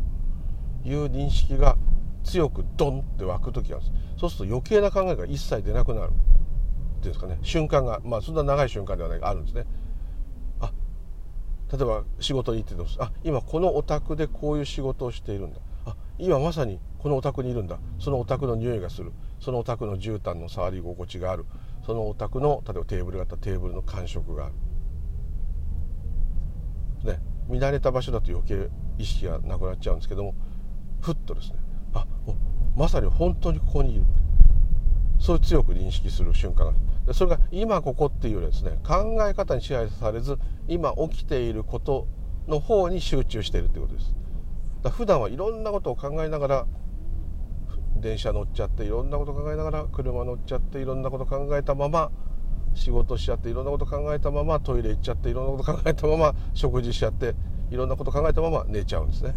[0.85, 1.75] いう認識が
[2.23, 4.19] 強くドンって湧く時があるんです。
[4.19, 6.11] そうすると余計な考えが一切出なくなる。
[6.11, 7.37] っていうんですかね。
[7.41, 9.65] 瞬間がまあそんな長い瞬間ではないがあるんですね。
[10.59, 10.71] あ
[11.71, 15.59] 例えば仕事に行っててあ今このお宅でこういう仕事をしているんだ。
[15.85, 17.79] あ今まさにこのお宅にいるんだ。
[17.99, 19.11] そのお宅の匂いがする。
[19.39, 21.45] そのお宅の絨毯の触り心地がある。
[21.89, 24.53] そのお宅の例えばテーブルがあったテーブルの感触がある。
[27.03, 30.35] ね、見慣れた場所だと余計意識がなくなっちゃうんですけども
[31.01, 31.55] ふっとですね
[31.95, 32.05] あ
[32.75, 34.03] まさに本当にここにいる。
[35.19, 36.75] そういう強く認識する瞬間
[37.07, 42.07] がそれが今ここっていうよりですね考え方に支配されず今起きていること
[42.47, 44.13] の方に集中しているということです。
[44.83, 46.67] だ普段はいろんなことを考えながら
[47.99, 52.11] 電車乗っちゃっていろんなこと考えながら車乗っちゃっていろんなこと考えたまま
[52.75, 57.35] 仕事しちゃっていろんなこと考えたままトイレ行っちゃっていろんなこと考えたまま食事しちゃって
[57.71, 59.35] いろんなこと考えたまま寝ちゃうんですね。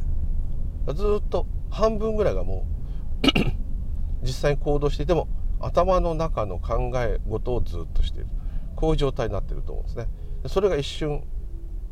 [0.94, 2.66] ずっと半分ぐらいがも
[3.22, 5.28] う 実際に行動していても
[5.60, 8.28] 頭の中の考え事をずっとしている。
[8.74, 10.08] こういう状態になっていると思うんですね。
[10.46, 11.22] それが一瞬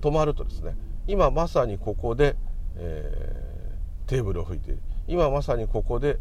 [0.01, 2.37] 止まるとですね今まさにここで、
[2.77, 4.81] えー、テーブルを拭いている。
[5.07, 6.21] 今まさにここで、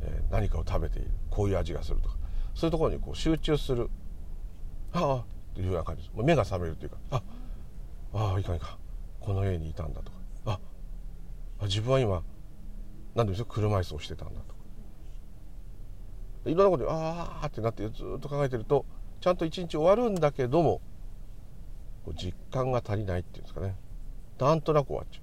[0.00, 2.16] え、何かを食べているこういう味がするとか
[2.54, 3.90] そういうところにこう集中する
[4.92, 6.12] ああというような感じです。
[6.16, 7.22] 目が覚めるというかあ
[8.12, 8.70] あいかんいかん。
[9.20, 10.60] この家にいたんだとかあ
[11.64, 12.22] 自分は今
[13.14, 14.58] 何でしょう車椅子をしてたんだとか。
[16.46, 18.86] いろんなことでああってなってずっと考えてると
[19.20, 20.80] ちゃんと一日終わるんだけども
[22.14, 23.76] 実感が足りないっていうんですかね。
[24.38, 25.20] なんとなく終わっちゃ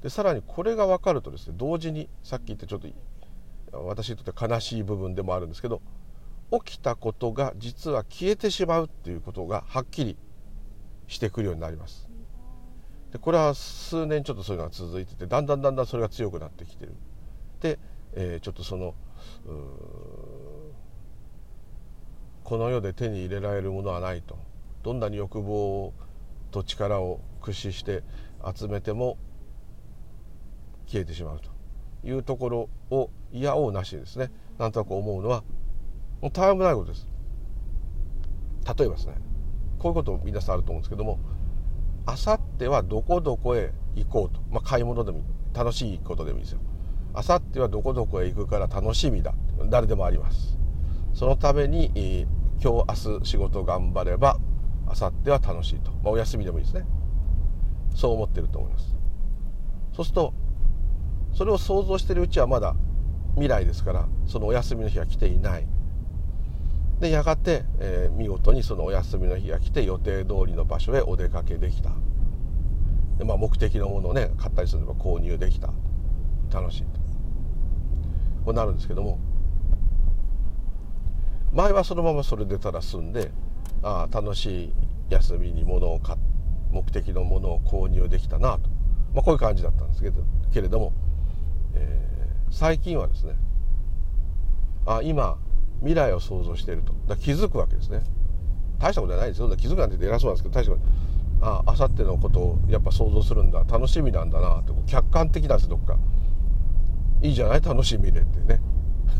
[0.00, 0.02] う。
[0.02, 2.88] でさらにこれが分かるとですね同時にさっき言ったちょっと
[3.72, 5.80] 私にとって悲しい部分でもあるんですけど
[6.64, 10.16] 起きたことが実は消えてしまうっていうことがはっきり
[11.06, 12.08] してくるようになります。
[13.10, 16.92] でこれは数年ちょっとそういうのが続いててだんだんだんだんそれが強くなってきてる。
[17.60, 17.78] で、
[18.14, 18.94] えー、ちょっとその
[22.44, 24.38] この世で手に入れられるものはないと。
[24.82, 25.92] どんなに欲望
[26.50, 28.02] と力を駆使して
[28.54, 29.16] 集めても
[30.86, 31.51] 消えてしまうと。
[32.04, 34.30] いうところを嫌おうなしですね。
[34.58, 35.42] なんとなく思うのは
[36.20, 37.08] もうたわいもないことです。
[38.78, 39.14] 例えばですね。
[39.78, 41.18] こういうこと皆さんあると思うんですけども
[42.06, 45.24] あさってはどこどこへ行こうと、まあ、買い物でもいい。
[45.54, 46.60] 楽しいことでもいいですよ。
[47.14, 49.34] あさってはどこどこへ行くから楽しみだ。
[49.68, 50.58] 誰でもあります。
[51.14, 52.26] そのために、えー、
[52.62, 54.38] 今日明日仕事頑張れば
[54.86, 56.86] あさっては楽しいと、まあ、お休みでもいいですね。
[57.94, 58.96] そう思ってると思います。
[59.92, 60.34] そうすると
[61.34, 62.74] それを想像してるうちはまだ
[63.34, 65.66] 未来ですからそのお休みの日は来ていない。
[67.00, 71.90] でやがて、えー、見事にそのお休みの日が来て予定通りの場所へお出かけできた。
[73.18, 75.72] で、まあ、目的のものをね買ったりすれば購入できた。
[76.52, 76.82] 楽しい。
[76.82, 77.00] と
[78.44, 79.18] こうなるんですけども。
[81.52, 83.30] 前はそのままそれでただ済んで
[83.82, 84.74] ああ楽しい
[85.10, 86.16] 休みに物を買
[86.70, 88.70] 目的のものを購入できたなと、
[89.12, 90.92] まあ、こういう感じだったんですけどけれども、
[91.74, 93.34] えー、最近はですね
[94.86, 95.36] あ今
[95.80, 96.92] 未来を想像していると。
[97.06, 98.02] だ気づくわけですね。
[98.78, 99.48] 大したことじゃないですよ。
[99.56, 100.78] 気づくなんて言って偉そうなんですけど大したこ
[101.40, 103.64] とああさってのことをやっぱ想像するんだ。
[103.64, 105.98] 楽しみなんだなって客観的なんですどっか。
[107.20, 107.60] いいじゃない？
[107.60, 108.60] 楽しみでってね。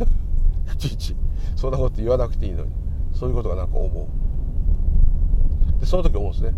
[0.72, 1.16] いちいち。
[1.56, 2.70] そんなこと言わなくていいのに。
[3.12, 5.80] そういうことがなんか思う。
[5.80, 6.54] でその時思うんですね。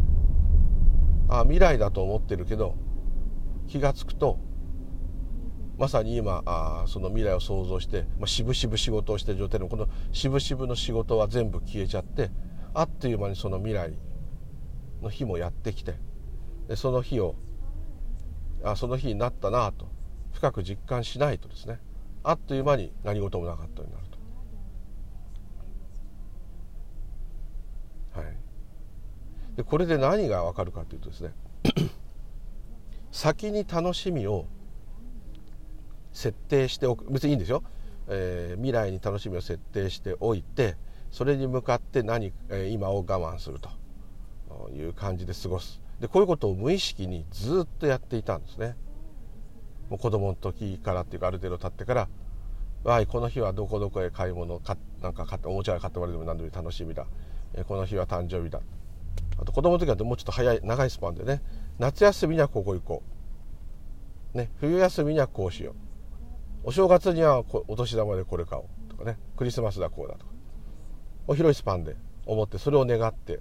[1.29, 2.75] ああ未来だと思ってるけど
[3.67, 4.39] 気が付くと
[5.77, 12.31] まさに今あその未来を想像して、まあ、渋々仕事をしてる状態でもこの渋々の仕事は全部消えちゃって
[12.75, 13.93] あっという間にその未来
[15.03, 15.95] の日もやってきて
[16.69, 17.35] でその日を
[18.63, 19.89] あその日になったなと
[20.33, 21.81] 深く実感しないとですね
[22.23, 24.15] あっという間に何事もなかったようになると。
[28.21, 28.37] はい、
[29.57, 31.35] でこれで何が分かるかというとですね
[33.11, 34.47] 先に楽しみを
[36.15, 37.63] 設定しておく別にいいんですよ、
[38.09, 40.77] えー、未来に楽しみを設定しておいて
[41.11, 43.69] それに向かって何、え、今を我慢すると
[44.73, 45.81] いう感じで過ごす。
[46.01, 48.75] でこういうことを無意識にずっとやっていたんですね。
[49.91, 52.09] もう子供の時からっていうかある程度経ってから
[52.83, 57.07] 「わいこの日はどこどこへ買い物かなんか買っておもちゃ買ってもらえても何でも楽しみだ、
[57.53, 58.61] えこの日は誕生日だ」
[59.39, 61.43] あと子供の時はもうちょっと早い長いスパンでね。
[61.79, 63.03] 夏休みにはここ行こ
[64.35, 65.75] う、ね、冬休みにはこうしよう。
[66.65, 69.19] お正月にはお年玉でこれ買おうとかね。
[69.37, 70.33] クリスマスだこうだとか。
[71.27, 71.97] お広いスパンで
[72.27, 73.41] 思ってそれを願って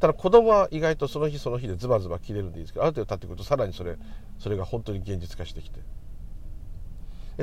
[0.00, 3.96] ただ子供は意外とその日その日でズバズバ切れるんでいいですけどある程度経ってくるとさらにそれ
[4.38, 5.80] それが本当に現実化してきて。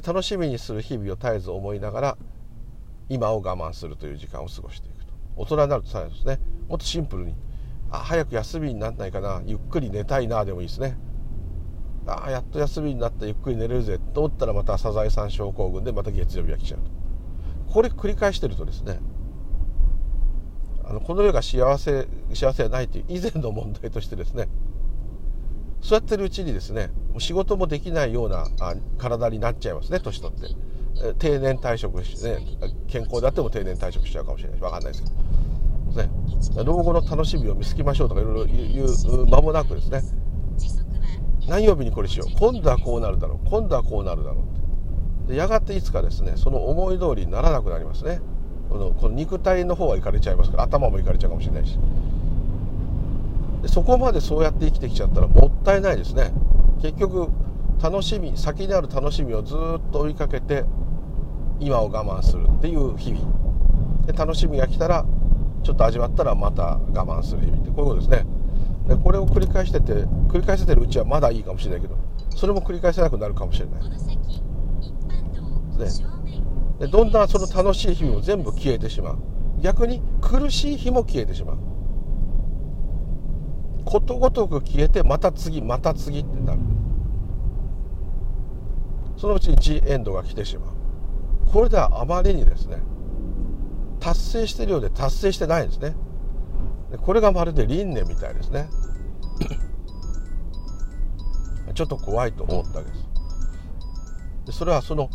[0.06, 2.18] 楽しみにする日々を絶えず思いながら
[3.10, 5.14] 今を我慢するという時間を過ごしていくと。
[5.36, 7.36] 大人になるとさらにですねもっとシンプルに
[7.90, 9.42] あ早く休みにならないかな。
[9.46, 10.98] ゆっくり寝たいなでもいいですね。
[12.08, 16.92] ああやっと休みになったゆっくり寝れるぜと思ったらまたサザエさん症候群でまた月曜日が来ちゃうと。
[17.74, 19.00] これ繰り返してるとですね
[20.86, 24.48] あのこの世が幸せ幸せはないという以前の問題としてですね
[25.82, 26.90] そうやってるうちにですね
[27.20, 28.48] 仕事もできないような
[28.98, 30.48] 体になっちゃいますね年取って。
[31.20, 32.46] 定年退職してね
[32.88, 35.10] 健康であっても定年退職しちゃうかもしれないし分かんないですけ
[36.56, 40.02] ど、ね、老後の楽しみを見つけましょうとかいろいろ言う間もなくですね
[41.48, 42.32] 何曜日にこれしよう？
[42.38, 43.50] 今度はこうなるだろう。
[43.50, 44.44] 今度はこうなるだろ
[45.26, 48.20] うでやがていつかですねその思い通りにならなくなりますね。
[48.70, 51.80] このこの肉体の方はいかれちゃいますから頭もいかれちゃうかもしれないし。
[53.62, 56.32] でそこまでそうやって生きてきちゃったらもったいないですね。
[56.82, 57.30] 結局
[57.82, 59.58] 楽しみ先にある楽しみをずっ
[59.92, 60.66] と追いかけて
[61.60, 64.06] 今を我慢するっていう日々。
[64.06, 65.06] で楽しみが来たら
[65.64, 68.26] ちょっと味わったらまた我慢する日々ってこういうことですね。
[68.88, 69.94] でこれを繰り返してて
[70.30, 71.98] 繰り返せてるうちはまだいいかもしれないけど
[72.36, 73.90] それも繰り返せなくなるかもしれない。
[75.78, 76.08] ですね。
[76.80, 79.18] でどんなその楽しい日々も全部消えてしまう。
[79.60, 81.58] 逆に苦しい日も消えてしまう。
[83.86, 86.60] ことごとく消えてまた次また次ってなる。
[89.18, 90.78] そのうちに G エンドが来てしまう。
[91.52, 92.78] これではあまりにですね
[94.00, 95.96] 達成してるようで達成してないんですね
[96.96, 98.70] これがまるで輪廻みたいですね。
[101.74, 103.08] ちょっと怖いと思ったわけです。
[104.46, 105.10] でそれはその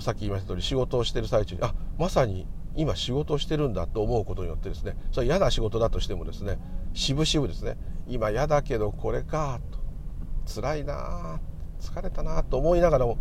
[0.00, 6.58] さっき言いました通り仕事をしてる最中にあまさに今仕事をしてるんだと思うことによってですねそれは嫌な仕事だとしてもですね
[6.92, 7.76] しぶしぶですね
[8.06, 9.80] 今嫌だけどこれかと
[10.60, 11.40] 辛いな
[11.80, 13.18] 疲れたなと思いながらも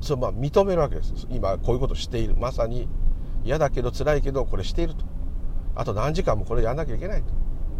[0.00, 1.26] それまあ認めるわけです。
[1.28, 2.36] 今こういうことしている。
[2.36, 2.88] まさに
[3.44, 5.04] 嫌だけど辛いけどこれしていると
[5.78, 7.28] あと何時間もこれやんなきゃいけないと。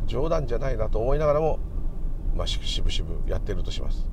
[0.06, 1.58] 冗談じゃないなと思いながらも、
[2.34, 4.06] まあ、しぶしぶやってるとします。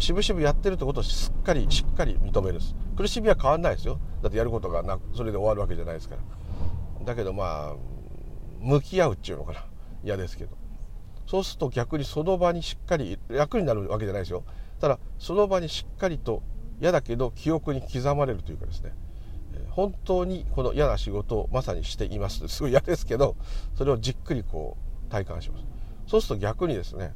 [0.00, 2.74] しぶしぶやってるってことをしっかりしっかり認めるです。
[2.96, 4.00] 苦しみは変わんないですよ。
[4.20, 7.04] だってやることがなそれで終わるわけじゃないですから。
[7.06, 7.76] だけどまあ
[8.58, 9.64] 向き合うっていうのかな。
[10.02, 10.56] 嫌ですけど。
[11.28, 14.42] そうすると逆にその場にしっかり楽になるわけじゃないですよ。
[14.80, 16.42] ただその場にしっかりと
[16.80, 18.92] 嫌だけど記憶に刻まれるというかですね。
[19.68, 22.46] 本当にこの嫌な仕事をまさにしています。
[22.48, 23.36] すごい嫌ですけど
[23.74, 24.76] それをじっくりこ
[25.08, 25.64] う体感します。
[26.06, 27.12] そうすると逆にですね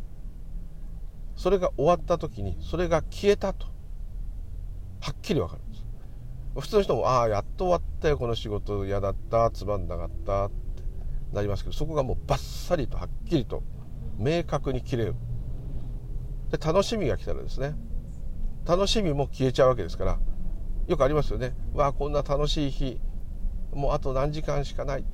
[1.37, 3.67] それが終わった時にそれが消えたと
[5.01, 5.85] はっきり分かるんです。
[6.61, 10.55] 普通の人もああやっと終わったよこの仕事嫌だったつまんなかったって
[11.33, 13.65] なりますけどそこがもうバッサリとはっきりと
[14.17, 15.15] 明確に切れる。
[16.51, 17.75] で楽しみが来たらですね
[18.65, 20.19] 楽しみも消えちゃうわけですから
[20.87, 21.55] よくありますよね。
[21.73, 22.99] わあこんな楽しい日。
[23.73, 25.05] もうあと何時間しかない。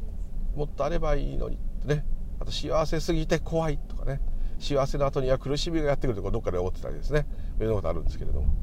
[0.54, 1.56] もっとあればいいのに。
[1.56, 2.04] ってね。
[2.40, 4.20] あと幸せすぎて怖いとかね。
[4.58, 7.26] 幸せの後には苦しみがやってくるとかどっかで思ってたりですね。
[7.58, 8.54] いろんなことあるんですけれども。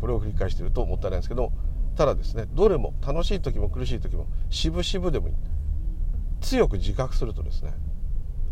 [0.00, 1.52] これを繰り返してるともったいないんですけど
[1.94, 5.34] ただですねどれも楽しい時も苦しい時もしぶしぶでもいい。
[6.40, 7.74] 強く自覚するとですね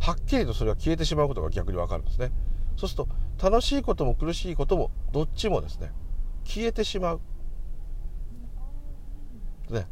[0.01, 2.30] はっきりとそれが消えてしまうことが逆に分かるんですね。
[2.76, 3.09] そうすると
[3.43, 5.91] 楽しいことも苦しいこともどっちもですね
[6.49, 7.21] 消えてしまう。
[9.69, 9.87] ね。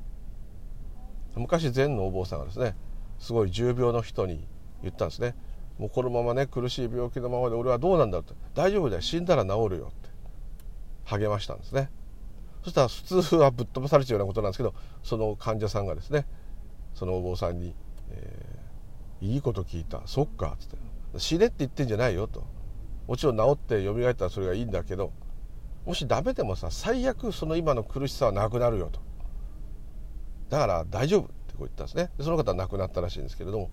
[1.36, 2.74] 昔禅のお坊さんがですね
[3.18, 4.48] すごい重病の人に
[4.82, 5.36] 言ったんですね。
[5.78, 8.40] もうこのままね苦しい病気のままで俺はどうなんだろうって。
[8.54, 9.02] 大丈夫だよ。
[9.02, 10.08] 死んだら治るよって。
[11.04, 11.90] 励ましたんですね。
[12.64, 16.26] そしたら普通はぶっ飛ばされちゃうようなことなんですけどその患者さんがですね
[16.94, 17.74] そのお坊さんに、
[18.10, 20.00] えー、いいこと聞いた。
[20.06, 20.76] そっか」っつって
[21.20, 22.44] 「死ねって言ってんじゃないよ」と。
[23.06, 25.12] もちろん治って蘇ったらそれがいいんだけど
[25.86, 29.00] もしダメでもさ最悪その今の苦しさはなくなるよと。
[30.50, 32.10] だから大丈夫ってこう言ったんですね。
[32.18, 33.70] でその方は亡くなったらしいんですけれども。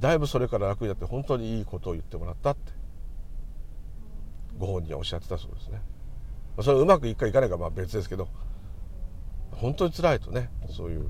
[0.00, 2.72] だいぶそれから楽になって本当にいいことを言ってもらったって。
[4.58, 5.82] ご本人はおっしゃってたそうですね。
[6.60, 8.28] それうまくいくかいかないかまあ別ですけど。
[9.52, 11.08] 本当に辛いとねそういう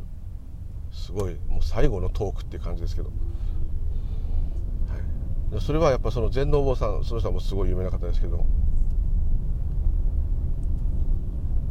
[0.93, 3.09] すごいもう最後のトークっていう感じですけど、
[5.53, 8.45] はい、それはやっぱその全能坊さんその人はもうすごい有名な方ですけど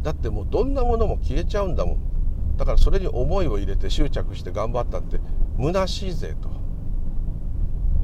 [0.04, 2.58] だってもうどんなものも消えちゃうんだもん。
[2.58, 5.20] だからそれに思いを入れて執着して頑張ったって
[5.58, 6.50] 虚しいぜと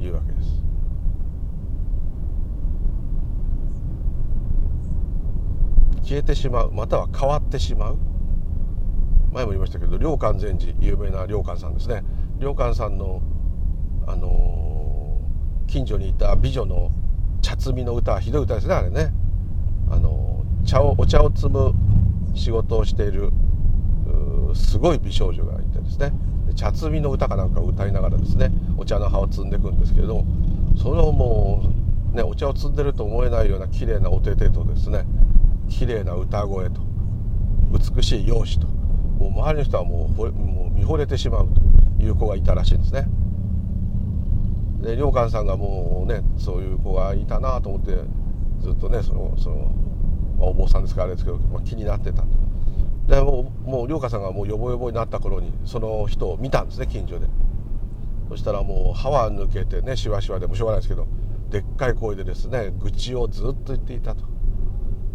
[0.02, 0.62] いうわけです。
[6.02, 7.98] 消えてしまうまたは変わってしまう。
[9.32, 12.02] 前も言いましたけど良寛禅師有名な良寛さんですね。
[12.40, 13.20] 良寛さんの
[14.06, 16.90] あのー、近所にいた美女の
[17.42, 19.12] 茶摘みの歌ひどい歌ですねあれね。
[19.90, 21.74] あのー、茶をお茶を摘む
[22.34, 23.32] 仕事をしている
[24.54, 26.12] すごい美少女がいてですね
[26.54, 30.26] 茶摘みの歌かなんかを歌いながらですねお茶の葉を摘んでいくんですけれども
[30.76, 31.62] そのも
[32.12, 35.04] うねお茶を摘んでると思えないような綺麗なお手手とですね
[35.68, 36.80] 綺麗な歌声と
[37.94, 38.72] 美しい容姿と
[39.18, 41.48] もう周りの人はもうもう見惚れてしまう
[41.98, 43.06] という子がいたらしいんですね。
[44.80, 47.96] で良寛さんがもうねそういう子がいたなと思って
[48.60, 49.72] ずっとねそのその、
[50.38, 52.24] まあ、お坊さんですからあれですけど、まあ、気になってた。
[53.08, 57.26] でもうもう良寛さんがもうヨボヨボになった頃にその人を見たんですね近所で。
[58.28, 61.06] そしたらもう歯は抜けてねしわしわでもしょうがないですけど
[61.48, 64.24] でっかい声でですね愚痴をずっと言っていたと。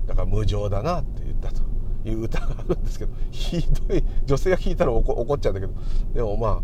[0.07, 1.61] だから無情だなって言ったと。
[2.05, 5.73] いう歌があるんですけどひどい女性が聞いたら怒っちゃうんだけど。
[6.13, 6.61] でもまあ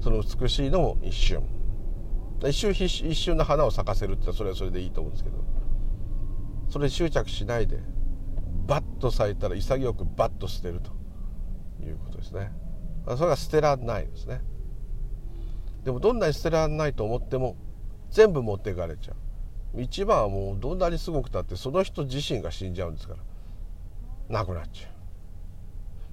[0.00, 1.42] その美しいのも一瞬。
[2.46, 5.38] 一瞬一瞬の花を咲かせるってそれはそれでいいと思うんですけど。
[6.68, 7.78] それ執着しないで
[8.66, 10.92] バッと咲いたら潔くバッと捨てると
[11.82, 12.52] いうことですね。
[13.16, 14.42] それは捨てらんないですね。
[15.84, 17.56] でもどんなに捨てらんないと思っても
[18.10, 19.14] 全部持っていかれちゃ
[19.74, 19.80] う。
[19.80, 23.20] 一番はもうどんなにすごくたってその人自身が死んじゃうんですから。
[24.28, 24.88] なくなっちゃ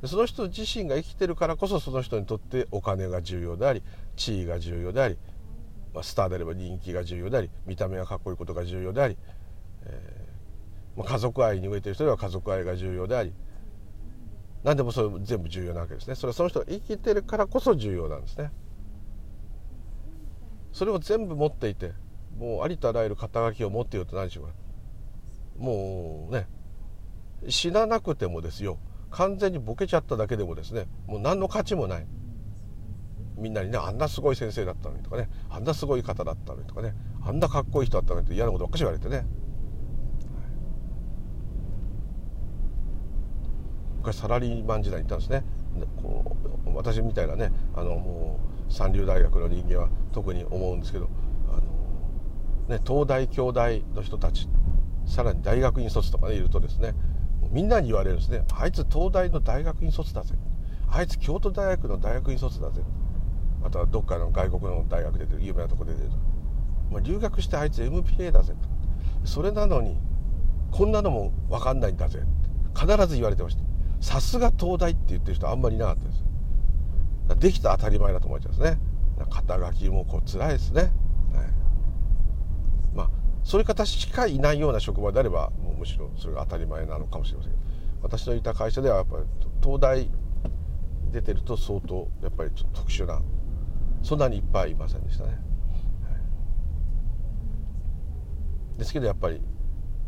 [0.02, 0.08] う。
[0.08, 3.84] その人自身が生きてるからこそその人にとってお金が重要であり
[4.16, 5.18] 地位が重要であり、
[5.96, 9.18] まあ、スターであれば人気が重要であり見た目がかっこいいことが重要であり、
[9.86, 13.34] えー、まあ、家族愛に飢えてる人では家族愛が重要であり
[14.66, 16.16] 何でもそれ全部重要なわけですね。
[16.16, 18.52] それはその人が生きてるからこそ重要なんですね。
[20.74, 21.94] それを全部持っていて
[22.40, 24.54] もうありとあらゆる肩書きを持っていると何でしょうか
[25.60, 26.48] もうね
[27.48, 28.80] 死ななくてもですよ。
[29.12, 32.08] 完全にボケちゃっただけでもですねもう何の価値もない。
[33.38, 39.26] みんなにねあんなすごい先生だったのにとかねあんなすごい方だったのにとかねあんなかっこいい人だったのにって嫌なことばっかし言われてね。
[43.98, 45.44] 昔サラリーマン時代に行ったんですね。
[46.02, 51.10] こう私みたいなねあのもう三流大学の人間は特に思うんですけど
[51.50, 51.56] あ
[52.70, 54.48] の、ね、東大京大の人たち
[55.06, 56.94] さらに大学院卒とかねいるとですね
[57.52, 58.44] みんなに言われるんですね。
[58.54, 60.36] あいつ東大の大学院卒だぜ。
[60.88, 62.82] あいつ京都大学の大学院卒だぜ。
[63.66, 66.12] あとはどっかの外国の大学で有名なとこで出てる
[66.92, 69.28] まあ、留学してあいつ MPA だぜと。
[69.28, 69.98] それなのに
[70.72, 72.20] こんなのも分かんないんだぜ
[72.78, 73.64] 必ず言われてました。
[74.02, 76.24] さすが東大って言ってる人あんまりいなかったです。
[77.40, 78.78] できた当たり前だと思っちゃうんですね。
[79.32, 80.92] 肩書きもこう辛いですね、はい、
[82.94, 83.10] まあ
[83.44, 87.66] そういう方しかいないような職場であればもうむしろそれが当たり前なのかもしれませんけど。
[88.04, 89.24] 私のいた会社ではやっぱり
[89.64, 90.08] 東大
[91.12, 93.20] 出てると相当やっぱりちょっと特殊な
[94.06, 95.36] そんなにいっぱいいませんでしたね、は
[98.76, 99.42] い、ですけどやっぱり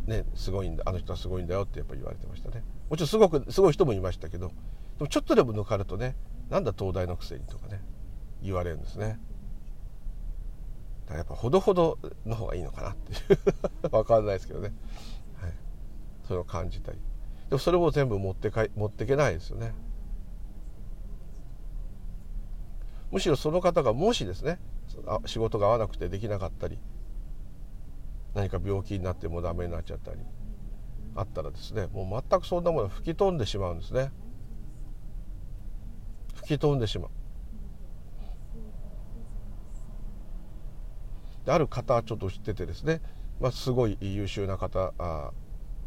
[0.06, 2.62] ねすごいんだあの人はすごいんだよってやっぱり言われてましたね。
[2.88, 4.52] もちろんすごくすごい人もいましたけど
[4.98, 6.14] でもちょっとでも抜かるとね
[6.48, 7.82] なんだ東大のくせにとかね
[8.40, 9.18] 言われるんですね。
[11.06, 13.38] だからやっぱほどほどの方がいいのかなっていう。
[13.90, 14.72] 分かんないですけどね、
[15.34, 15.52] はい、
[16.22, 16.98] それを感じたり。
[17.48, 19.74] でもそれも全部持ってかい持っていけないですよね。
[23.10, 24.58] むしろその方がもしですね
[25.26, 26.78] 仕事が合わなくてできなかったり
[28.34, 30.18] 何か病気になってもダメになっちゃったり
[31.14, 34.12] あったらですねもう全くそんなもの吹き飛んでしまうんですね。
[36.36, 37.10] 吹き飛んでしまう。
[41.44, 43.00] である方ちょっと知っててですね、
[43.40, 45.32] まあ、すごい優秀な方あ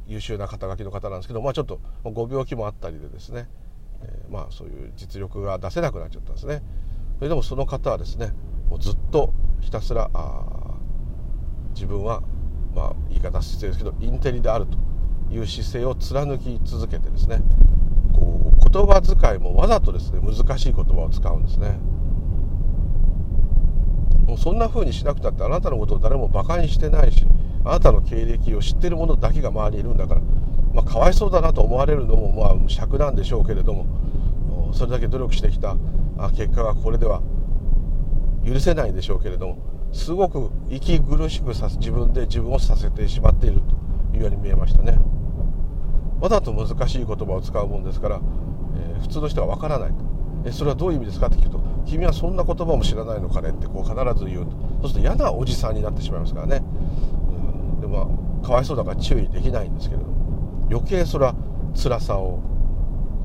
[0.08, 3.48] 優秀な肩書きの方なんですけど、まあ、ちょっとご病気もあったりでですね、
[4.02, 6.62] えー、まあそういう実力が出せなくなっちゃったんですね。
[7.22, 8.34] それでもその方はですね
[8.68, 10.10] もうずっとひたすら
[11.76, 12.24] 自分は
[12.74, 14.80] まあ言い方失礼ですけどインテリであると
[15.32, 17.44] いう姿勢を貫き続けてですね
[18.12, 21.78] こう言葉遣いもわざとですね難しい言葉を使うんですね。
[24.26, 27.28] もうそんな風にしなくたってあなたのことを誰もバカにしてないし
[27.64, 30.22] あなたの経歴を知ってる者だけが周りにいるんだから、
[30.74, 33.86] まあ、かわいそうだなと思われるのもまあ尺なんでしょうけれども
[34.74, 35.78] それだけ努力してきた。
[36.36, 37.22] 結果がこれでは
[38.46, 39.58] 許せないでしょうけれども
[39.92, 43.62] すごく息苦しくさせ自分で自分をさせてしまっている
[44.12, 45.00] というように見えましたね。
[46.20, 48.22] わざと難しい言葉を使うもんですから、
[48.76, 49.92] えー、普通の人はわからない
[50.46, 54.52] えそれはどういう意味ですかって聞くと「君はそんな言葉も知らないのかね」ってこう必ず言うと。
[54.52, 56.64] そうすると嫌なおじさんになってしまいますからね、
[57.76, 58.12] うん、でも、ま
[58.44, 60.22] あ、かわいそうだから注意できないんですけれども。
[60.70, 61.36] 余計それは
[61.76, 62.40] 辛さを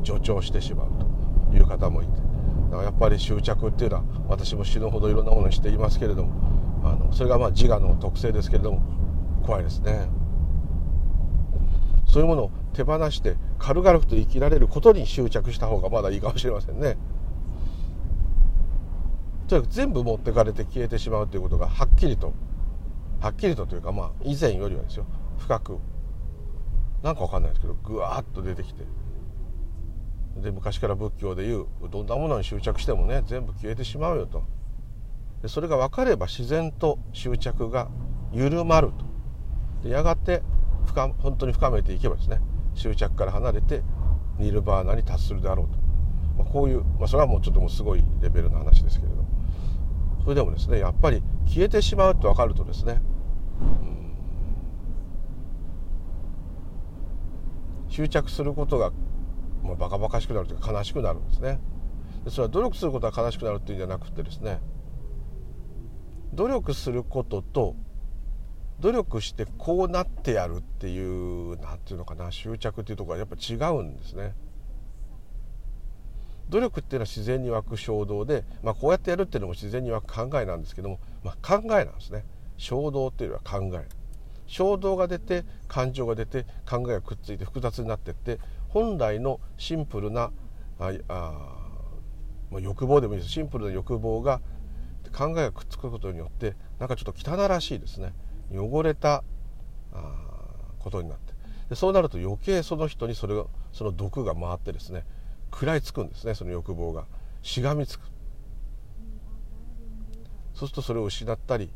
[0.03, 1.05] 助長してしまうと。
[1.53, 8.82] いう方もいてだからやっぱり執着っていうのは私も死ぬほどいろんなものにしていますけれどもあのそれがまあ自我の特性ですけれども
[9.44, 10.09] 怖いですね。
[12.07, 16.97] そういうものを手放して軽々と生きられることに執着した方がまだいいかもしれませんね。
[19.49, 22.32] とにかく全部持ってかれて消えてしまうということがはっきりと
[23.20, 25.07] はっきりとというかまあ以前よりはですよ。
[25.38, 25.78] 深く。
[27.03, 28.82] なんかわかんないですけどぐわっと出てきて
[30.43, 34.45] で昔から仏教でいうどんなものに執着してもね全部消えてしまうよと。
[35.43, 37.89] でそれが分かれば自然と執着が
[38.32, 39.05] 緩まると。
[39.82, 40.43] でやがて
[40.87, 42.41] 深本当に深めていけばですね
[42.74, 43.82] 執着から離れて
[44.39, 45.78] ニルバーナに達するであろうと、
[46.37, 49.26] まあ、こういう、まあ、それはもうちょっともうすごいレベルの話ですけれども。
[50.22, 53.01] それでもですねやっぱり消えてしまうと分かるとですね、
[57.89, 58.93] 執着することが、
[59.66, 61.60] まあ、バカバカしくなるというか悲しくなるんですね。
[62.24, 64.60] でそれは努力することは悲しくなるっていうんじゃなくてですね
[66.32, 67.76] 努力することと
[68.80, 74.34] 努力してこうなってやるっていう何て言うのかな執着っていうところはやっぱ違うんですね。
[76.48, 82.24] 努力っていうのは自然に湧く衝動で、まあ、こうやってやるっていうのも自然に湧く考えなんですけども、まあ、考えなんですね。
[82.56, 83.88] 衝動っていうよりは考え。
[84.46, 88.38] 衝動が出て感情が出て考えがくっついて複雑になってって
[88.76, 90.30] 本来のシンプルな
[90.78, 93.32] ああ、欲望でもいいです。
[93.32, 94.42] シンプルな欲望が
[95.16, 98.12] 考えがくっつくことによってなんかちょっと汚らしいですね。
[98.52, 99.24] 汚れた
[100.78, 101.32] ことになって。
[101.70, 105.06] でそうなると余計その人にそれがその毒が回ってですね
[105.50, 107.06] 食らいつくんですねその欲望が。
[107.40, 108.02] しがみつく。
[110.52, 111.70] そうするとそれを失ったり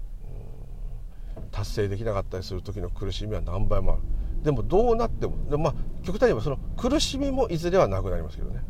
[1.51, 4.03] 達成できなかったりする時の苦しみは何倍もある。
[4.43, 8.63] でもどうなってもでまあ極端に言えばその苦しみもいずれはなくなりますけどね。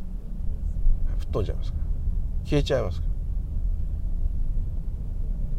[1.19, 1.83] 吹っ飛んじゃいますから。
[2.43, 3.07] 消えちゃいますか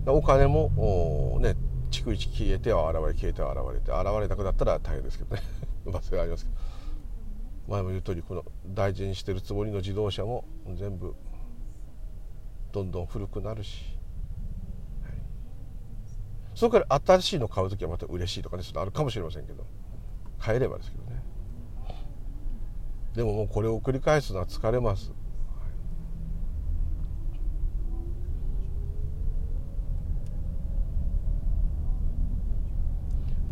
[0.06, 0.12] ら。
[0.12, 1.54] お金もね
[1.90, 5.42] 逐一消えては現れ消えては現れて現れなくなったら大変ですけどね。
[5.86, 6.56] まあそれはありますけど。
[7.68, 10.44] 前も言う通りこの大事にしてるつもりの自動車も
[10.74, 11.14] 全部
[12.72, 13.98] どんどん古くなるし。
[16.54, 19.64] それから新しいの買う時はまた嬉しいとかねそれあるかもしれませんけど。
[20.42, 21.22] 買えればですけどね。
[23.14, 25.12] でももうこれを繰り返すのは疲れます、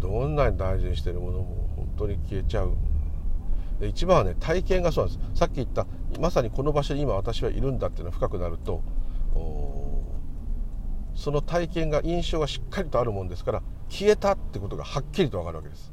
[0.01, 2.74] どんなに大事にしてるものも本当に消えちゃう。
[3.78, 5.38] で一番はね体験がそうなんです。
[5.38, 5.86] さっき言った
[6.18, 8.82] まさにこの場所に今私はいるんだっていうのが深くなると
[11.14, 15.93] その体験が印象がしっかりとあるもんですから消えたってことがはっきりと分かるわけです。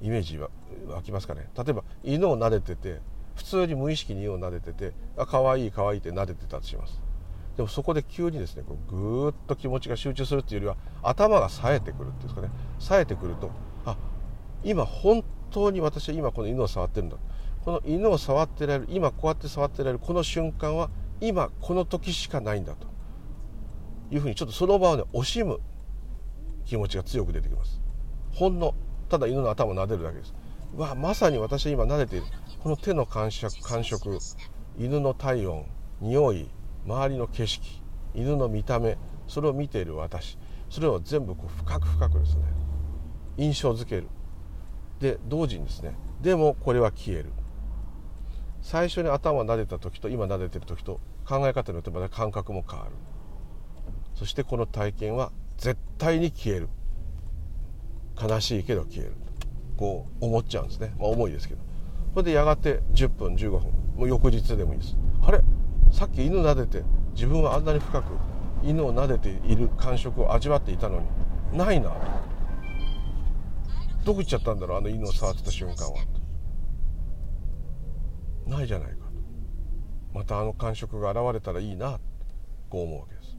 [0.00, 0.50] イメージは
[0.88, 1.48] 湧きますかね。
[1.56, 3.00] 例えば犬を撫でてて
[3.34, 7.00] 普通に無意識に犬を撫でててあ可愛い可愛いって撫でてたとします。
[7.56, 12.50] でもそこで急にですねこうぐーっと気持ちが集中するっていうよりは頭が冴えてくるっていうんですかね。
[12.78, 13.50] 冴えてくると
[13.84, 13.96] あ
[14.62, 17.16] 今本当に私は今この犬を触ってるんだ。
[17.64, 20.88] この犬を触ってられる今こうやって触ってられるこの瞬間は
[21.20, 22.88] 今この時しかないんだと。
[24.10, 25.60] いうふうにちょっとその場をね惜しむ
[26.64, 27.80] 気持ちが強く出てきます。
[28.32, 28.74] ほんの
[29.10, 30.32] ただ犬の頭を撫でるだけです。
[30.76, 32.26] わまさに私は今撫でている。
[32.62, 34.18] この手の感触感触。
[34.78, 35.66] 犬の体温
[36.00, 36.48] 匂い
[36.86, 37.82] 周りの景色。
[38.14, 38.96] 犬の見た目。
[39.26, 40.38] それを見ている私。
[40.70, 42.42] それを全部こう深く深くですね。
[43.36, 44.06] 印象づける。
[45.00, 45.96] で同時にですね。
[46.22, 47.32] でもこれは消える。
[48.62, 52.92] 最初に頭を撫でた時と今撫でてる時と考え方によってまた感覚も変わる。
[54.14, 56.68] そしてこの体験は絶対に消える。
[58.20, 59.30] 悲しいけど消えると。
[59.76, 61.60] こう思っちゃうんですね、まあ、重いですけど。
[62.12, 64.96] それでやがて10分15分もう翌日でもいいです。
[65.22, 65.40] あれ？
[65.92, 68.04] さっき犬撫でて自分はあんなに深く
[68.62, 71.06] 犬を撫でている感触を味わっていたのに
[71.58, 71.90] ないな。
[71.90, 71.96] と
[74.04, 76.04] どこ行っちゃったんだろうあの犬を触ってた瞬間は。
[78.46, 79.02] ないじゃないかと。
[80.12, 82.00] またあの感触が現れたらいいな。
[82.68, 83.36] こう思うわけです。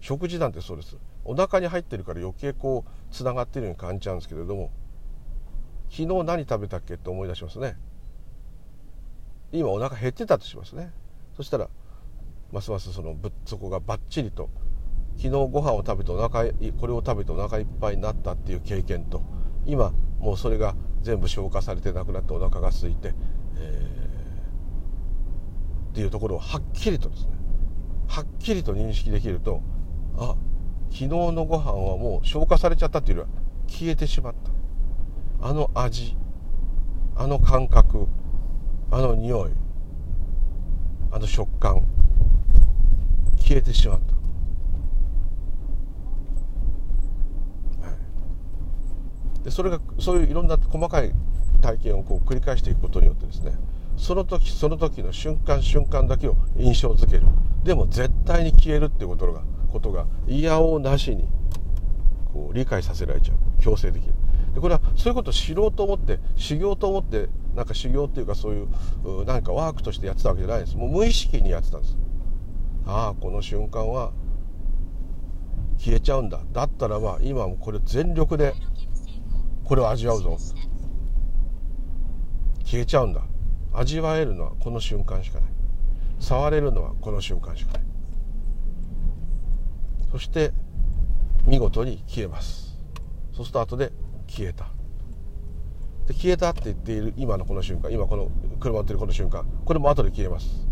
[0.00, 0.96] 食事なんてそうです。
[1.24, 4.70] お腹に入ってるから余計こうつながってるように感じちゃうんですけれども
[5.90, 7.76] 昨日何食べたっけって思い出しますね。
[9.52, 10.92] 今お腹減ってたとしますね。
[11.34, 11.68] そしたら
[12.52, 14.50] ますますそのぶそこがバッチリと
[15.16, 19.22] 昨日ご飯を食べてお腹これを食べてお腹いっぱいになったっていう経験と
[19.66, 23.14] 今もうそれが全部消化されてなくなってお腹が空いて、
[23.56, 27.32] えー、っていうところをはっきりとですね
[28.08, 29.62] はっきりと認識できると
[30.16, 30.36] あ
[30.90, 34.34] 昨日のご飯はもう消化されちゃったっていうよりは消えてしまっ
[35.40, 35.48] た。
[35.48, 36.16] あの味
[37.14, 38.08] あの感覚
[38.90, 39.52] あの匂い
[41.12, 41.82] あの食感
[43.38, 44.00] 消えてしまっ
[47.80, 47.94] た、は
[49.40, 51.12] い、でそれがそういういろんな細かい
[51.60, 53.52] 体験をこう繰り返していくことによってですね
[53.96, 57.22] その時その時の瞬間瞬間だけを印象づける。
[57.64, 59.42] でも絶対に消えるっていうことが
[59.72, 61.28] ことが嫌おなしに
[62.32, 63.36] こう理解させられちゃう。
[63.60, 64.12] 強制的に。
[64.54, 70.76] でこれはそういうことを知ろうと思って修行と思ってなんか修行っていうかそういうなんかワークとしてやってたわけじゃないです。
[70.76, 71.96] もう無意識にやってたんです。
[72.86, 74.12] ああこの瞬間は
[75.76, 76.40] 消えちゃうんだ。
[76.52, 78.54] だったらば今もこれ全力で
[79.64, 80.36] これを味わうぞ。
[82.64, 83.22] 消えちゃうんだ。
[83.72, 85.50] 味わえるのはこの瞬間しかない。
[86.18, 87.87] 触れるのはこの瞬間しかない。
[90.10, 90.52] そして
[91.46, 92.76] 見事に消えます。
[93.32, 93.92] そうすると後で
[94.26, 94.66] 消えた。
[96.06, 100.66] で消えたって言っている今のこの瞬間今この車乗ってるこの瞬間これも後で消えます。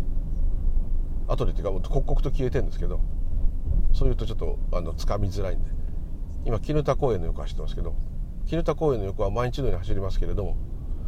[1.27, 2.99] 後でっていうかもっと刻々と消えてるんですけど
[3.93, 5.69] そういうとちょっとあの掴みづらいんで
[6.45, 7.95] 今絹田公園の横走ってますけど
[8.45, 10.57] 絹田公園の横は毎日のように走りますけれども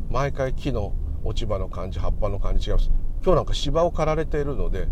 [0.09, 2.91] 毎回木の落ち葉の感じ葉っぱの感じ違います。
[3.23, 4.87] 今日なんか芝を刈られているので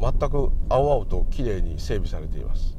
[0.00, 2.78] 全く青々と綺麗に整備されています。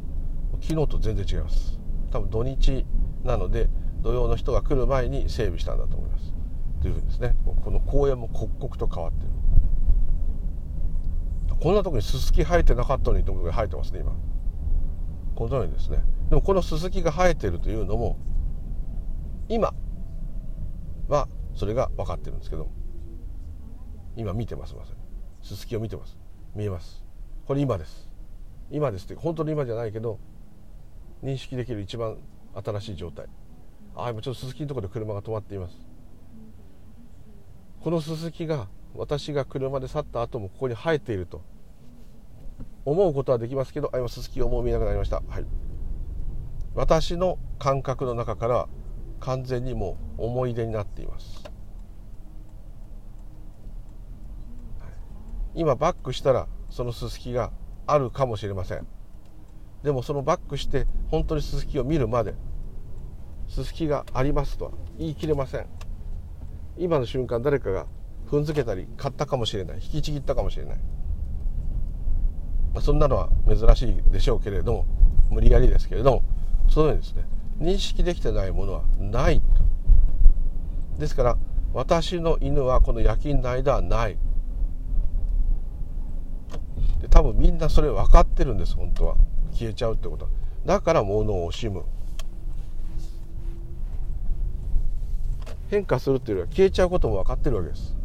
[0.61, 1.79] 昨日と全然違います。
[2.11, 2.85] 多分土日
[3.23, 3.69] なので
[4.01, 6.33] 土曜の人が来る前に整備したんだと思います。
[6.81, 7.35] というふうにですね。
[7.63, 9.31] この公園も刻々と変わってる。
[11.59, 14.13] こんなとこにススキ生えてなかったのにと思う生えてますね今。
[15.35, 16.03] このようにですね。
[16.29, 18.17] でもこのススキが生えてるというのも
[19.47, 19.73] 今
[21.07, 22.69] はそれが分かってるんですけど
[24.15, 24.99] 今見てますまさに
[25.41, 26.17] ススキを見てます。
[26.55, 27.10] 見えます。
[27.45, 28.09] これ今です。
[28.69, 30.19] 今ですって本当の今じゃないけど
[31.23, 32.17] 認識できる一番
[32.53, 33.27] 新しい状態。
[33.95, 35.75] ああ今ちょっとススキのところで車が止まっています。
[37.81, 41.41] このススキが私が車で去った後もここに生えていると
[42.85, 45.21] 思うことはできますけどあ今ススキがもう見えなくなりました。
[45.27, 45.45] はい。
[46.73, 48.69] 私の感覚の中から
[49.19, 51.43] 完全にもう思い出になっています。
[55.53, 57.51] 今バックしたらそのススキが
[57.85, 58.87] あるかもしれません。
[59.83, 62.33] でもそのバックして本当にススキを見るまで
[63.47, 65.67] ススキがありますとは言い切れません。
[66.77, 67.85] 今の瞬間誰かが
[68.29, 70.77] 踏んづけたり買ったかもしれない引きちぎったかもしれない、
[72.73, 74.85] まあ、そんなのは珍しいでしょうけれども
[75.29, 76.23] 無理やりですけれども
[76.69, 77.25] そのようにですね
[77.59, 79.41] 認識できてないものはない
[80.97, 81.37] ですから
[81.73, 84.17] 私の犬はこの夜勤の間はない。
[87.01, 89.15] で多分みんなそれ分かってるんです本当は。
[89.53, 90.29] 消えちゃうってこと
[90.65, 91.83] だから物を惜しむ。
[95.69, 97.95] 変化するっていうよりは消えちゃうことも分かってるわけです。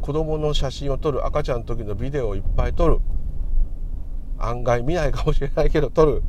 [0.00, 3.00] 子供の写真を撮る赤ちゃんの時のビデオをいっぱい撮る。
[4.38, 6.22] 案外見ないかもしれないけど撮る。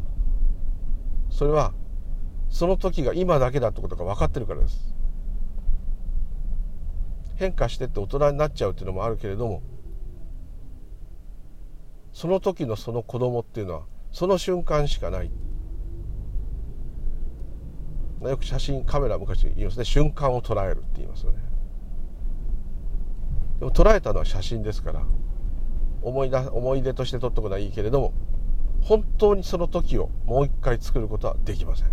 [1.29, 1.73] それは
[2.49, 4.95] その時が今だけだってことが分かってるからです。
[7.35, 9.61] 変化してって大人になっちゃうっていうのもあるけれども
[12.17, 15.29] その時のその子供っていうのはその瞬間しかない。
[18.23, 19.85] よく写真カメラ昔言いますね。
[19.85, 21.37] 瞬間を捉えるって言いますよね。
[23.59, 25.05] でも捉えたのは写真ですから
[26.01, 28.13] 思い出思い出として撮っとくのはいいけれども
[28.81, 31.91] 本当にその時をもう一回作ることはできません。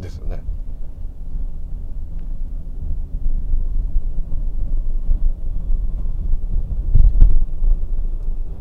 [0.00, 0.42] ですよね。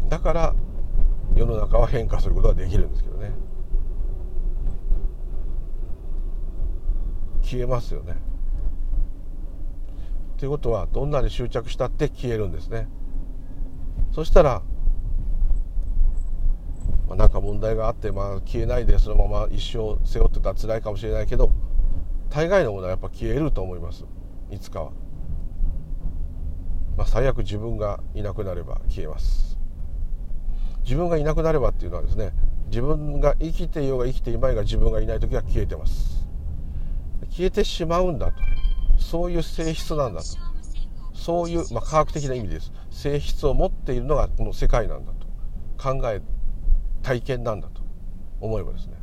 [0.10, 0.56] だから
[1.36, 3.32] 世の中は変化することができるんですけどね。
[7.42, 8.16] 消えますよね。
[10.38, 12.88] ということはどんなに執着したって消えるんですね。
[14.12, 14.62] そしたら、
[17.08, 21.52] まあ、なんか問題があって、まあ、消えないでそのまま一生背負ってたら辛いかもしれないけど
[22.30, 24.06] 大概のものはやっぱ消えると思います。
[24.52, 24.92] いつかは、
[26.98, 29.55] まあ、最悪自分がいなくなれば消えます。
[30.86, 32.32] 自分がいなくなればっていうのはですね
[32.68, 36.26] 自分が生きていようが生きていまいが自分がいない時は消えてます。
[37.30, 38.34] 消えてしまうんだと。
[38.98, 40.28] そういう性質なんだと。
[41.14, 42.72] そういう、まあ、科学的な意味です。
[42.92, 45.28] 性質を持っているのがこの世界なんだと。
[45.78, 46.22] 考え
[47.04, 47.82] 体験なんだと。
[48.40, 48.94] 思えばですね。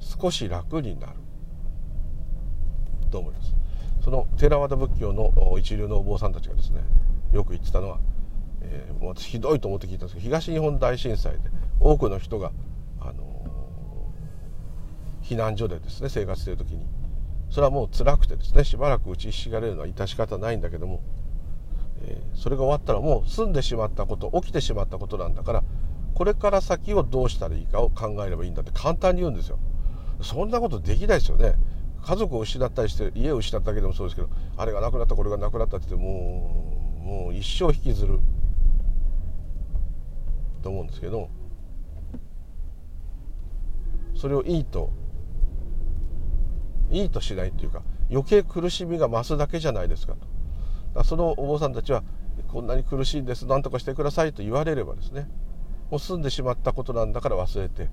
[0.00, 1.12] 少し楽になる。
[3.10, 3.54] と思います。
[4.02, 6.80] そのテラワダ仏教の一流のお坊さんたちがですね
[7.32, 8.00] よく言ってたのは、
[8.64, 11.38] えー、もう私ひどいと思って聞いたんですけど東日本大震災で
[11.80, 12.52] 多くの人が、
[13.00, 16.86] あのー、避難所でですね生活してる時に
[17.50, 21.02] それはもう辛くてですねしばらく打ちひしがれるのは致し方ないんだけども、
[22.02, 25.64] えー、それが終わったらもう済んでしまったこと起きてしまったことなんだから
[26.14, 29.58] これから先をどうしたらいいかを考えればいいんだって簡単に言うんですよ。
[30.20, 31.54] そんなことできないですよね。
[32.02, 38.20] 家族を失ったりして家を失っただけでもそうですけどあれがなくなったこれがなくなったって言ってもうもう一生引きずる。
[40.62, 41.28] と思うんですけど
[44.14, 44.90] それをいいと
[46.90, 50.18] いいとしないっていうか余計苦しみが増すだけじゃないですかと。
[50.94, 52.02] だそのお坊さんたちは
[52.48, 55.28] こんなに苦しいんです何とかしてくださいと言われればですね
[55.90, 57.88] もう済んでしまったことなんだから忘れて例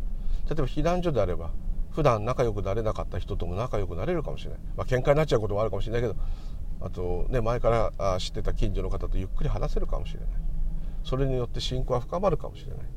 [0.52, 1.52] えば避難所であれば
[1.92, 6.16] 普段仲良くなれなかった人とも仲良くなれるかもしれない、まあ喧嘩になっちゃうこともあるかもしれないけど
[6.82, 10.30] あとね前から知ってた近所の方とゆっくり話せるかもしれない。
[11.04, 12.88] それによって信仰は深まるかもしれない。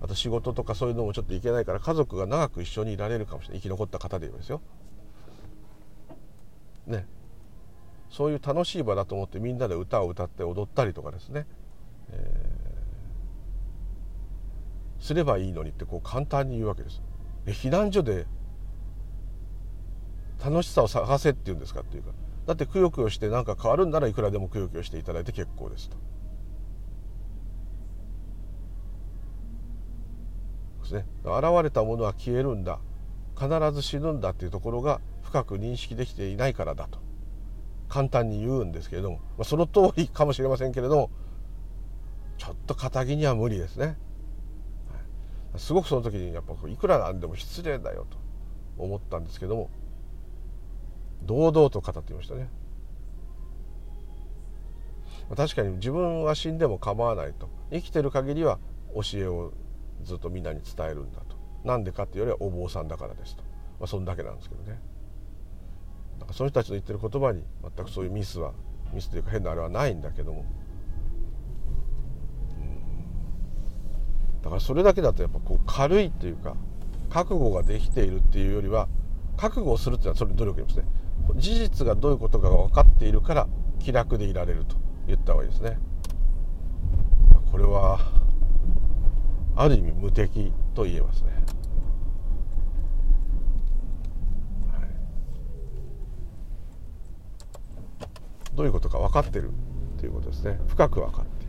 [0.00, 3.60] あと仕事とかそういうのもちょっといけないから家族が長く一緒にいられるかもしれない。
[3.60, 4.60] 生き残った方で言えばですよ。
[6.86, 7.06] ね。
[8.10, 11.46] そういう楽しい場だと思ってみんなで歌を歌って踊ったりとかですね、
[12.10, 17.02] えー、すればいいのにってこう簡単に言うわけです。
[17.46, 18.26] 避難所で
[20.44, 22.10] 楽しさを探せって言うんですかっていうか。
[22.46, 25.96] だってくよくよして何か変わるんならいくらでもくよくよしていただいて結構ですと。
[30.84, 31.06] ですね。
[31.24, 32.78] 現れたものは消えるんだ。
[33.36, 37.00] 必ず死ぬんだっていうところが深く認識できていないからだと。
[37.88, 41.10] 簡単に言うんですけれども、まあ、その通りかもしれませんけれども。
[42.36, 43.96] ちょっと堅気には無理ですね。
[45.56, 48.18] すごくその時にやっぱいくらなんでも失礼だよと。
[48.76, 49.70] 思ったんですけども。
[51.22, 52.48] 堂々と語っていましたね。
[55.36, 57.48] 確かに自分は死んでも構わないと。
[57.70, 58.58] 生きてる限りは
[58.94, 59.52] 教えを
[60.04, 61.36] ずっとみんなに伝えるんだと。
[61.64, 63.42] なんでかっていうよりはお坊さんだからですと、
[63.80, 64.78] まあ、そんだけなんですけどね。
[66.18, 68.52] なんかその人たちの言ってる言葉に全くそういうミスは
[68.92, 70.44] ミスというか変なあれはないんだけども。
[74.42, 76.54] だからそれだけだとやっぱこう軽いっていうか
[77.08, 78.88] 覚悟ができているっていうよりは
[79.38, 80.84] 覚悟をするっていうのはそれ努力ですね。
[81.36, 83.48] 事実がどういうことかが分かっているから
[83.78, 84.76] 気楽でいられると
[85.06, 85.78] 言った方がいいですね。
[87.50, 88.23] これは
[89.56, 91.30] ある意味無敵と言えますね、
[98.54, 99.50] どういうことか分かってる
[99.98, 100.58] ということですね。
[100.68, 101.44] 深く分かって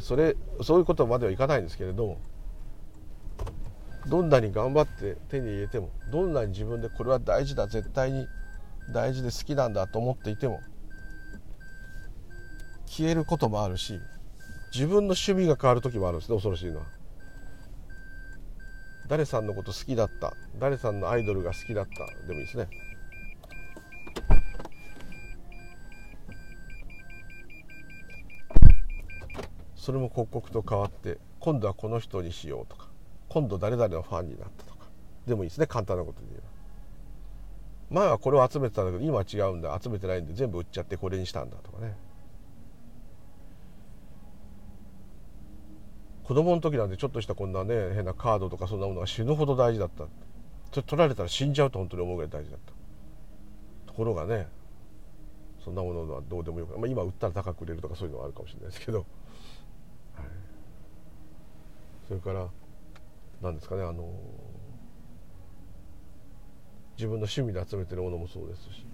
[0.00, 2.18] それそういうことまではいかないんですけれども
[4.06, 8.26] どんなに頑張って手に入れてもどんなに自分でこれは大事だ絶対に
[8.94, 10.60] 大事で好きなんだと思っていても
[12.86, 14.00] 消えることもあるし
[14.74, 16.86] 自分の趣味が変わる時もあるんですね恐ろしいのは。
[19.08, 20.34] 誰さんのこと好きだった？
[20.58, 22.26] 誰さんのアイドルが好きだった？
[22.26, 22.68] でもいいですね。
[29.74, 32.88] それも刻々と変わって今度はこの人にしようとか
[33.30, 34.86] 今度誰々のファンになったとか。
[35.26, 38.02] でもいいですね簡単なことで言えば。
[38.02, 41.96] 前はこれを集めてたんだけど今は違うんだ集めてないんで全部売っちゃってこれにしたんだとかね。
[46.28, 50.04] 子供の時なんてちょっとしたこんなね変なカードとかそんなものが死ぬほど大事だった。
[50.70, 52.72] ちょ取られたら死んじゃうと本当に思うぐらい大事だった。
[53.90, 54.46] ところがね
[55.64, 59.06] そんなものはどうでもよく、まあ、今売ったら高く売れるとかそういうのはあるかもしれないですけど。
[62.08, 62.48] それから
[63.40, 64.12] 何ですかねあの
[66.98, 68.86] 自分の趣味で集めてるものもそうですし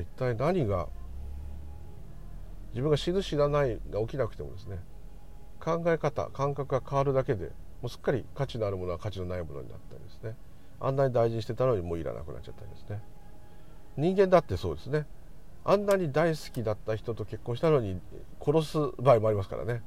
[0.00, 0.88] 一体何が
[2.70, 4.78] 自分が死ぬ死なないが起きなくてもですね
[5.60, 7.46] 考え方感覚が変わるだけで
[7.80, 10.36] もうすっかり価値のあるものは価値のないものになったりですね。
[10.80, 13.02] あんなに大事にしてたのにもういらなくなっちゃったりですね。
[13.96, 15.06] 人間だってそうですね。
[15.64, 18.00] あんなに大好きだった人と結婚したのに
[18.44, 19.82] 殺す場合もありますからね。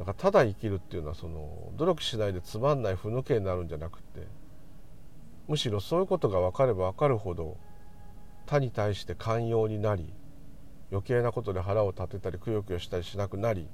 [0.00, 4.26] だからただ生きるっていうのはその努力しないでつまんない不抜けになるんじゃなくて
[5.46, 7.58] むしろそういうことが分かれば分かるほど
[8.46, 10.10] 他に対して寛容になり
[10.90, 13.68] 余計なことで腹を立てたりくよくよしたりしなくなり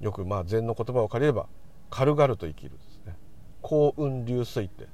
[0.00, 1.48] よくまあ禅の言葉を借りれば
[1.90, 3.16] 軽々と生きるですね。
[3.62, 4.86] 幸運流水って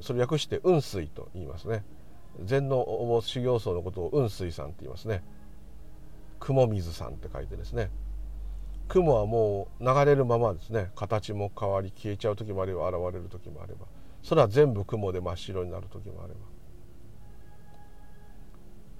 [0.00, 1.84] それ略して雲水と言いますね。
[2.42, 2.84] 禅の
[3.22, 5.22] 修行僧のことを雲水さんって言いますね。
[6.44, 7.90] 雲水さんって書いてですね。
[8.88, 10.90] 雲はもう流れるままですね。
[10.94, 13.86] 形も変わり消えちゃう時もあれば現れる時もあれば。
[14.22, 16.40] それは全部雲で真っ白になる時もあれば。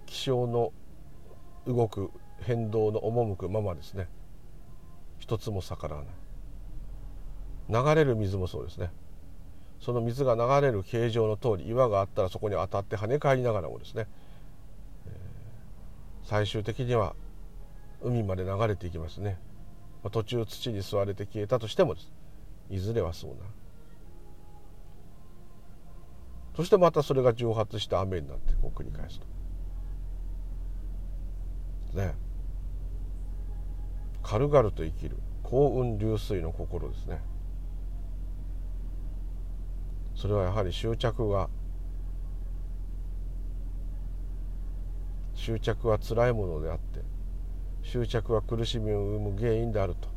[0.06, 0.72] 気象の
[1.66, 4.08] 動く変動の赴くままですね。
[5.18, 6.04] 一つも逆らわ
[7.68, 7.84] ない。
[7.84, 8.90] 流れる水もそうですね。
[9.80, 14.06] その水が流れる形状の通り岩があったらそこに当たって跳ね返りながらもですね、
[16.22, 17.14] 最終的には
[18.04, 19.38] 海まで流れていきますね、
[20.02, 22.12] まあ、途中土に吸われて消えたとしてもです。
[22.70, 23.36] いずれはそうな
[26.56, 29.26] そしてまたそれが蒸発して雨になってこう繰り返すと。
[31.98, 32.14] ね。
[34.22, 35.16] 軽々と生きる。
[35.42, 37.20] 幸運流水の心ですね。
[40.14, 41.48] それはやはり執着が
[45.34, 47.00] 執着は辛いものであって
[47.84, 50.08] 執着は苦しみを生む原因であると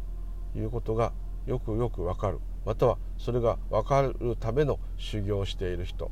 [0.58, 1.14] いうことが
[1.46, 2.40] よくよくわかる。
[2.66, 6.12] またはそれが分かるための修行をしている人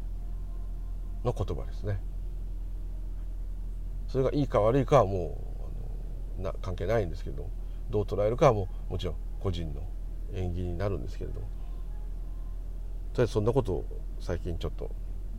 [1.24, 2.00] の言葉ですね。
[4.08, 5.38] それがいいか悪いかはも
[6.38, 7.50] うな関係ないんですけれども
[7.90, 9.82] どう捉えるかはももちろん個人の
[10.34, 11.48] 縁起になるんですけれども。
[13.14, 13.86] とりあえずそんなことを
[14.20, 14.92] 最近ちょっと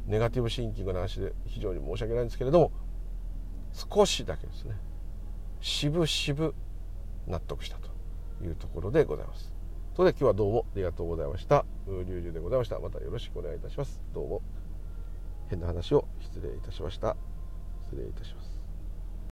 [0.07, 2.73] ネガティブシンキングの話で非常に申し訳ないんですけれども
[3.73, 4.75] 少しだけですね。
[5.61, 6.53] 渋々
[7.27, 7.89] 納得したと
[8.45, 9.53] いうところでございます。
[9.97, 11.65] それでは今日はどうもありがとうございました。
[11.87, 12.79] 龍樹でございました。
[12.79, 14.01] またよろしくお願いいたします。
[14.13, 14.43] どうも。
[15.49, 17.17] 変な話を失礼いたしました。
[17.85, 18.46] 失礼いたします。